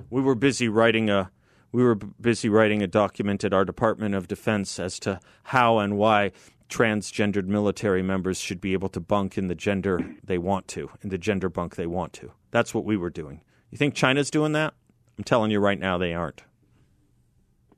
We 0.09 0.21
were 0.21 0.35
busy 0.35 0.67
writing 0.67 1.09
a 1.09 1.31
we 1.71 1.83
were 1.83 1.95
busy 1.95 2.49
writing 2.49 2.81
a 2.81 2.87
document 2.87 3.43
at 3.43 3.53
our 3.53 3.65
Department 3.65 4.15
of 4.15 4.27
Defense 4.27 4.79
as 4.79 4.99
to 4.99 5.19
how 5.43 5.79
and 5.79 5.97
why 5.97 6.31
transgendered 6.69 7.45
military 7.45 8.01
members 8.01 8.39
should 8.39 8.59
be 8.59 8.73
able 8.73 8.89
to 8.89 8.99
bunk 8.99 9.37
in 9.37 9.47
the 9.47 9.55
gender 9.55 9.99
they 10.23 10.37
want 10.37 10.67
to, 10.69 10.89
in 11.01 11.09
the 11.09 11.17
gender 11.17 11.49
bunk 11.49 11.75
they 11.75 11.87
want 11.87 12.13
to. 12.13 12.31
That's 12.51 12.73
what 12.73 12.85
we 12.85 12.97
were 12.97 13.09
doing. 13.09 13.41
You 13.71 13.77
think 13.77 13.93
China's 13.93 14.29
doing 14.29 14.53
that? 14.53 14.73
I'm 15.17 15.23
telling 15.23 15.51
you 15.51 15.59
right 15.59 15.79
now 15.79 15.97
they 15.97 16.13
aren't. 16.13 16.43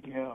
Yeah. 0.06 0.34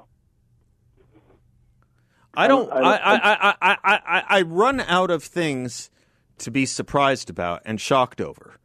I 2.37 2.49
don't. 2.49 2.71
I 2.73 2.79
I, 2.79 3.15
I, 3.15 3.55
I, 3.61 3.77
I, 3.85 4.23
I, 4.29 4.43
run 4.43 4.81
out 4.81 5.11
of 5.13 5.23
things 5.23 5.91
to 6.39 6.51
be 6.51 6.67
surprised 6.67 7.31
about 7.31 7.63
and 7.65 7.81
shocked 7.81 8.21
over. 8.21 8.57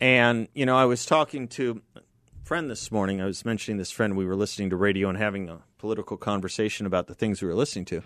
And 0.00 0.48
you 0.54 0.64
know, 0.64 0.76
I 0.76 0.86
was 0.86 1.04
talking 1.04 1.48
to 1.48 1.82
a 1.96 2.00
friend 2.44 2.70
this 2.70 2.90
morning. 2.90 3.20
I 3.20 3.26
was 3.26 3.44
mentioning 3.44 3.76
this 3.76 3.90
friend. 3.90 4.16
We 4.16 4.24
were 4.24 4.36
listening 4.36 4.70
to 4.70 4.76
radio 4.76 5.10
and 5.10 5.18
having 5.18 5.50
a 5.50 5.60
political 5.76 6.16
conversation 6.16 6.86
about 6.86 7.06
the 7.06 7.14
things 7.14 7.42
we 7.42 7.48
were 7.48 7.54
listening 7.54 7.84
to. 7.86 8.02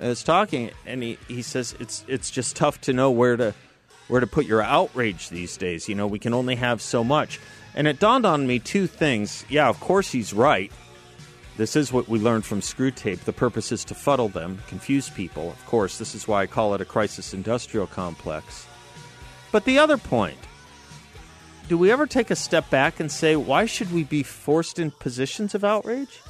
I 0.00 0.08
was 0.08 0.22
talking, 0.22 0.70
and 0.86 1.02
he, 1.02 1.18
he 1.28 1.42
says 1.42 1.74
it's 1.78 2.04
it's 2.08 2.30
just 2.30 2.56
tough 2.56 2.80
to 2.82 2.92
know 2.92 3.10
where 3.10 3.36
to 3.36 3.54
where 4.08 4.20
to 4.20 4.26
put 4.26 4.46
your 4.46 4.62
outrage 4.62 5.28
these 5.28 5.56
days. 5.56 5.88
You 5.88 5.94
know, 5.94 6.06
we 6.06 6.18
can 6.18 6.34
only 6.34 6.56
have 6.56 6.82
so 6.82 7.04
much. 7.04 7.40
And 7.74 7.86
it 7.86 7.98
dawned 7.98 8.26
on 8.26 8.46
me 8.46 8.58
two 8.58 8.86
things. 8.86 9.44
Yeah, 9.48 9.68
of 9.68 9.80
course 9.80 10.12
he's 10.12 10.32
right. 10.32 10.70
This 11.56 11.76
is 11.76 11.92
what 11.92 12.08
we 12.08 12.18
learned 12.18 12.44
from 12.44 12.60
Screwtape. 12.60 13.20
The 13.20 13.32
purpose 13.32 13.72
is 13.72 13.84
to 13.86 13.94
fuddle 13.94 14.28
them, 14.28 14.60
confuse 14.66 15.08
people. 15.08 15.50
Of 15.50 15.66
course, 15.66 15.98
this 15.98 16.14
is 16.14 16.26
why 16.26 16.42
I 16.42 16.46
call 16.46 16.74
it 16.74 16.80
a 16.80 16.84
crisis 16.84 17.32
industrial 17.32 17.86
complex. 17.86 18.66
But 19.52 19.64
the 19.64 19.78
other 19.78 19.96
point 19.96 20.38
do 21.68 21.78
we 21.78 21.90
ever 21.90 22.06
take 22.06 22.30
a 22.30 22.36
step 22.36 22.68
back 22.68 23.00
and 23.00 23.10
say, 23.10 23.36
why 23.36 23.64
should 23.64 23.90
we 23.90 24.04
be 24.04 24.22
forced 24.22 24.78
in 24.78 24.90
positions 24.90 25.54
of 25.54 25.64
outrage? 25.64 26.20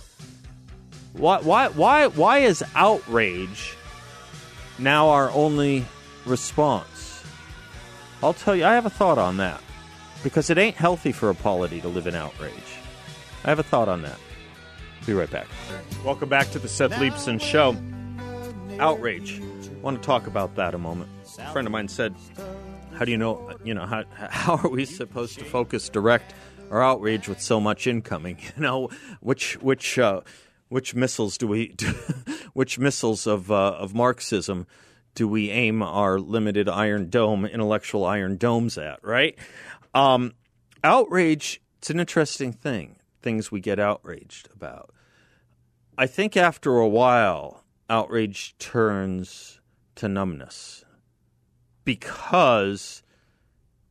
Why, 1.14 1.38
why, 1.40 1.68
why, 1.68 2.08
why 2.08 2.38
is 2.38 2.64
outrage 2.74 3.76
now 4.80 5.10
our 5.10 5.30
only 5.30 5.84
response? 6.26 7.22
I'll 8.20 8.34
tell 8.34 8.56
you, 8.56 8.64
I 8.64 8.74
have 8.74 8.84
a 8.84 8.90
thought 8.90 9.18
on 9.18 9.36
that. 9.36 9.60
Because 10.24 10.50
it 10.50 10.58
ain't 10.58 10.74
healthy 10.76 11.12
for 11.12 11.30
a 11.30 11.34
polity 11.34 11.80
to 11.82 11.88
live 11.88 12.08
in 12.08 12.14
outrage. 12.16 12.52
I 13.44 13.50
have 13.50 13.60
a 13.60 13.62
thought 13.62 13.88
on 13.88 14.02
that. 14.02 14.18
Be 15.06 15.12
right 15.12 15.30
back. 15.30 15.46
Welcome 16.04 16.30
back 16.30 16.50
to 16.50 16.58
the 16.58 16.66
Seth 16.68 16.92
Leibsohn 16.92 17.40
Show. 17.40 17.76
Outrage. 18.80 19.40
I 19.40 19.80
want 19.82 20.02
to 20.02 20.04
talk 20.04 20.26
about 20.26 20.56
that 20.56 20.74
a 20.74 20.78
moment. 20.78 21.10
A 21.38 21.52
friend 21.52 21.68
of 21.68 21.72
mine 21.72 21.88
said, 21.88 22.14
"How 22.94 23.04
do 23.04 23.10
you 23.10 23.18
know? 23.18 23.54
You 23.62 23.74
know 23.74 23.84
how 23.84 24.04
how 24.16 24.56
are 24.56 24.68
we 24.68 24.86
supposed 24.86 25.38
to 25.40 25.44
focus 25.44 25.90
direct 25.90 26.32
our 26.70 26.82
outrage 26.82 27.28
with 27.28 27.40
so 27.40 27.60
much 27.60 27.86
incoming? 27.86 28.38
You 28.56 28.62
know, 28.62 28.88
which 29.20 29.54
which 29.60 29.98
uh, 29.98 30.22
which 30.74 30.92
missiles 30.92 31.38
do 31.38 31.46
we? 31.46 31.72
which 32.52 32.80
missiles 32.80 33.28
of 33.28 33.48
uh, 33.48 33.76
of 33.78 33.94
Marxism 33.94 34.66
do 35.14 35.28
we 35.28 35.48
aim 35.48 35.84
our 35.84 36.18
limited 36.18 36.68
Iron 36.68 37.10
Dome 37.10 37.46
intellectual 37.46 38.04
Iron 38.04 38.38
Domes 38.38 38.76
at? 38.76 38.98
Right? 39.04 39.38
Um, 39.94 40.32
outrage. 40.82 41.62
It's 41.78 41.90
an 41.90 42.00
interesting 42.00 42.52
thing. 42.52 42.96
Things 43.22 43.52
we 43.52 43.60
get 43.60 43.78
outraged 43.78 44.48
about. 44.52 44.90
I 45.96 46.08
think 46.08 46.36
after 46.36 46.78
a 46.78 46.88
while, 46.88 47.62
outrage 47.88 48.58
turns 48.58 49.60
to 49.94 50.08
numbness 50.08 50.84
because 51.84 53.04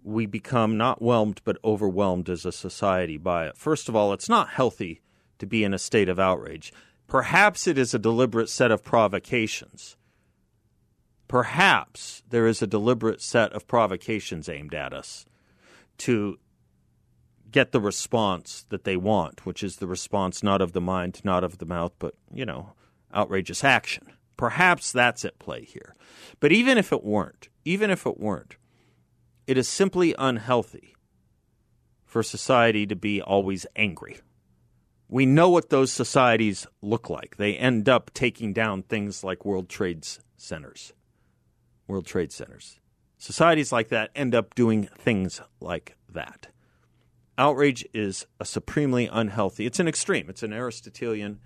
we 0.04 0.26
become 0.26 0.76
not 0.76 1.02
whelmed 1.02 1.40
but 1.46 1.58
overwhelmed 1.64 2.30
as 2.30 2.46
a 2.46 2.52
society 2.52 3.16
by 3.16 3.48
it. 3.48 3.56
First 3.56 3.88
of 3.88 3.96
all, 3.96 4.12
it's 4.12 4.28
not 4.28 4.50
healthy 4.50 5.03
to 5.44 5.48
be 5.48 5.64
in 5.64 5.74
a 5.74 5.78
state 5.80 6.10
of 6.10 6.20
outrage. 6.20 6.74
Perhaps 7.08 7.68
it 7.68 7.78
is 7.78 7.94
a 7.94 8.00
deliberate 8.00 8.50
set 8.50 8.72
of 8.72 8.84
provocations. 8.84 9.98
Perhaps 11.28 12.24
there 12.30 12.48
is 12.48 12.62
a 12.62 12.68
deliberate 12.68 13.22
set 13.22 13.54
of 13.54 13.68
provocations 13.68 14.50
aimed 14.50 14.74
at 14.74 14.94
us. 14.94 15.26
to 16.00 16.40
get 17.52 17.72
the 17.72 17.80
response 17.80 18.66
that 18.70 18.84
they 18.84 18.98
want, 18.98 19.46
which 19.46 19.64
is 19.64 19.78
the 19.78 19.88
response 19.88 20.42
not 20.42 20.62
of 20.62 20.74
the 20.74 20.82
mind, 20.82 21.22
not 21.24 21.44
of 21.44 21.60
the 21.60 21.66
mouth, 21.66 21.94
but, 22.00 22.16
you 22.34 22.46
know, 22.46 22.74
outrageous 23.14 23.64
action. 23.64 24.08
Perhaps 24.38 24.92
that's 24.92 25.24
at 25.24 25.38
play 25.38 25.64
here. 25.64 25.96
But 26.40 26.52
even 26.52 26.78
if 26.78 26.92
it 26.92 27.04
weren't, 27.04 27.50
even 27.64 27.92
if 27.92 28.08
it 28.08 28.20
weren't, 28.20 28.56
it 29.46 29.58
is 29.58 29.68
simply 29.68 30.16
unhealthy 30.18 30.96
for 32.06 32.24
society 32.24 32.88
to 32.88 32.96
be 32.96 33.22
always 33.22 33.66
angry. 33.76 34.20
We 35.14 35.28
know 35.28 35.48
what 35.48 35.70
those 35.70 35.92
societies 35.92 36.66
look 36.82 37.08
like. 37.08 37.38
They 37.38 37.56
end 37.56 37.88
up 37.88 38.10
taking 38.16 38.52
down 38.52 38.82
things 38.82 39.24
like 39.24 39.46
World 39.46 39.70
Trade 39.70 40.08
Centers. 40.38 40.92
World 41.88 42.08
Trade 42.08 42.32
Centers. 42.32 42.80
Societies 43.20 43.72
like 43.72 43.90
that 43.90 44.10
end 44.16 44.34
up 44.34 44.56
doing 44.56 44.90
things 44.98 45.40
like 45.60 45.98
that. 46.12 46.48
Outrage 47.38 47.86
is 47.94 48.26
a 48.40 48.46
supremely 48.46 49.06
unhealthy, 49.06 49.68
it's 49.68 49.80
an 49.80 49.88
extreme, 49.88 50.32
it's 50.32 50.42
an 50.42 50.52
Aristotelian 50.52 51.40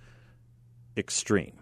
extreme. 0.95 1.59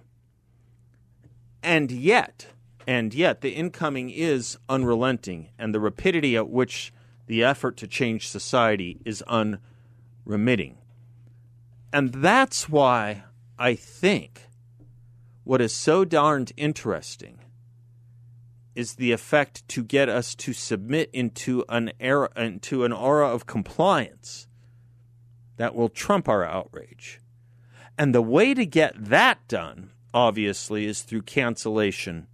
And 1.63 1.89
yet, 1.89 2.49
and 2.85 3.15
yet, 3.15 3.41
the 3.41 3.55
incoming 3.55 4.11
is 4.11 4.59
unrelenting, 4.69 5.49
and 5.57 5.73
the 5.73 5.79
rapidity 5.79 6.37
at 6.37 6.49
which 6.49 6.93
the 7.25 7.43
effort 7.43 7.77
to 7.77 7.87
change 7.87 8.27
society 8.27 9.01
is 9.05 9.23
unremitting. 9.23 10.77
And 11.95 12.13
that's 12.13 12.69
why 12.69 13.23
I 13.57 13.73
think 13.75 14.47
what 15.43 15.61
is 15.61 15.73
so 15.73 16.05
darned 16.05 16.51
interesting 16.57 17.39
is 18.75 18.95
the 18.95 19.11
effect 19.13 19.67
to 19.69 19.83
get 19.83 20.09
us 20.09 20.35
to 20.35 20.53
submit 20.53 21.09
into 21.13 21.63
an 21.69 21.91
era 21.99 22.29
into 22.35 22.83
an 22.83 22.91
aura 22.91 23.29
of 23.29 23.45
compliance 23.45 24.47
that 25.57 25.73
will 25.73 25.87
trump 25.87 26.27
our 26.27 26.43
outrage. 26.43 27.21
And 27.97 28.13
the 28.13 28.21
way 28.21 28.53
to 28.53 28.65
get 28.65 28.93
that 28.97 29.47
done 29.47 29.91
obviously, 30.15 30.85
is 30.85 31.01
through 31.01 31.23
cancellation 31.23 32.27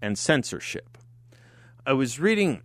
and 0.00 0.18
censorship. 0.18 0.96
I 1.86 1.92
was 1.92 2.18
reading. 2.18 2.62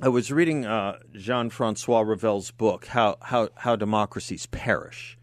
I 0.00 0.08
was 0.08 0.32
reading 0.32 0.64
uh, 0.64 1.00
Jean 1.12 1.50
Francois 1.50 2.00
Revel's 2.00 2.50
book, 2.50 2.86
How, 2.86 3.16
How, 3.20 3.50
How 3.56 3.76
Democracies 3.76 4.46
Perish. 4.46 5.17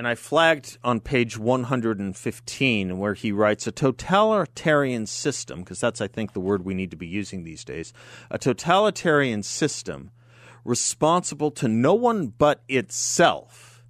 And 0.00 0.08
I 0.08 0.14
flagged 0.14 0.78
on 0.82 1.00
page 1.00 1.36
115 1.36 2.98
where 2.98 3.12
he 3.12 3.32
writes 3.32 3.66
a 3.66 3.70
totalitarian 3.70 5.04
system, 5.04 5.58
because 5.58 5.78
that's, 5.78 6.00
I 6.00 6.08
think, 6.08 6.32
the 6.32 6.40
word 6.40 6.64
we 6.64 6.72
need 6.72 6.90
to 6.92 6.96
be 6.96 7.06
using 7.06 7.44
these 7.44 7.64
days. 7.66 7.92
A 8.30 8.38
totalitarian 8.38 9.42
system 9.42 10.10
responsible 10.64 11.50
to 11.50 11.68
no 11.68 11.92
one 11.92 12.28
but 12.28 12.62
itself 12.66 13.84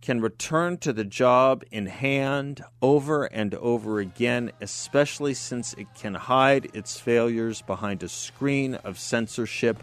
can 0.00 0.20
return 0.20 0.78
to 0.78 0.92
the 0.92 1.04
job 1.04 1.64
in 1.72 1.86
hand 1.86 2.62
over 2.80 3.24
and 3.24 3.56
over 3.56 3.98
again, 3.98 4.52
especially 4.60 5.34
since 5.34 5.72
it 5.72 5.88
can 5.96 6.14
hide 6.14 6.70
its 6.74 7.00
failures 7.00 7.60
behind 7.62 8.04
a 8.04 8.08
screen 8.08 8.76
of 8.76 9.00
censorship 9.00 9.82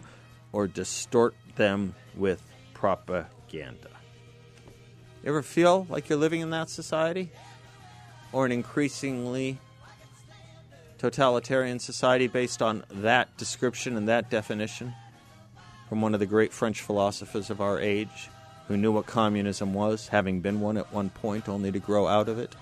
or 0.54 0.66
distort 0.66 1.36
them 1.58 1.94
with 2.16 2.42
propaganda. 2.74 3.95
You 5.26 5.32
ever 5.32 5.42
feel 5.42 5.86
like 5.90 6.08
you're 6.08 6.18
living 6.18 6.40
in 6.40 6.52
that 6.52 6.70
society? 6.70 7.32
Or 8.32 8.46
an 8.46 8.54
increasingly 8.54 9.58
totalitarian 10.98 11.80
society 11.80 12.28
based 12.28 12.62
on 12.62 12.86
that 12.90 13.36
description 13.36 13.98
and 13.98 14.08
that 14.08 14.30
definition 14.30 14.94
from 15.90 16.00
one 16.02 16.14
of 16.14 16.22
the 16.22 16.26
great 16.26 16.54
French 16.54 16.80
philosophers 16.80 17.50
of 17.50 17.60
our 17.60 17.80
age? 17.80 18.30
who 18.68 18.78
knew 18.78 18.92
what 18.92 19.06
communism 19.06 19.74
was, 19.74 20.08
having 20.08 20.42
been 20.42 20.60
one 20.60 20.78
at 20.78 20.92
one 20.92 21.10
point, 21.10 21.48
only 21.48 21.72
to 21.72 21.80
grow 21.80 22.08
out 22.08 22.28
of 22.28 22.40
it. 22.40 22.56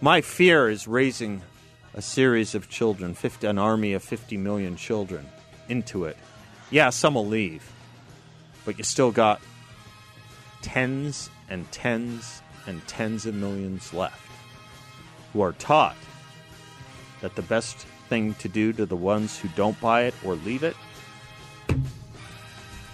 My 0.00 0.20
fear 0.20 0.68
is 0.68 0.88
raising 0.88 1.42
a 1.94 2.02
series 2.02 2.54
of 2.54 2.68
children, 2.68 3.14
50, 3.14 3.46
an 3.46 3.58
army 3.58 3.92
of 3.92 4.02
50 4.02 4.36
million 4.36 4.76
children, 4.76 5.26
into 5.68 6.04
it. 6.04 6.16
Yeah, 6.70 6.90
some 6.90 7.14
will 7.14 7.26
leave, 7.26 7.70
but 8.64 8.78
you 8.78 8.84
still 8.84 9.12
got 9.12 9.40
tens 10.62 11.30
and 11.50 11.70
tens 11.72 12.42
and 12.66 12.86
tens 12.86 13.26
of 13.26 13.34
millions 13.34 13.92
left 13.92 14.30
who 15.32 15.40
are 15.40 15.52
taught 15.52 15.96
that 17.20 17.34
the 17.36 17.42
best 17.42 17.76
thing 18.08 18.34
to 18.34 18.48
do 18.48 18.72
to 18.72 18.86
the 18.86 18.96
ones 18.96 19.38
who 19.38 19.48
don't 19.48 19.78
buy 19.80 20.02
it 20.04 20.14
or 20.24 20.34
leave 20.36 20.62
it 20.62 20.76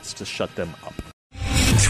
is 0.02 0.12
to 0.14 0.24
shut 0.24 0.54
them 0.56 0.74
up. 0.84 1.15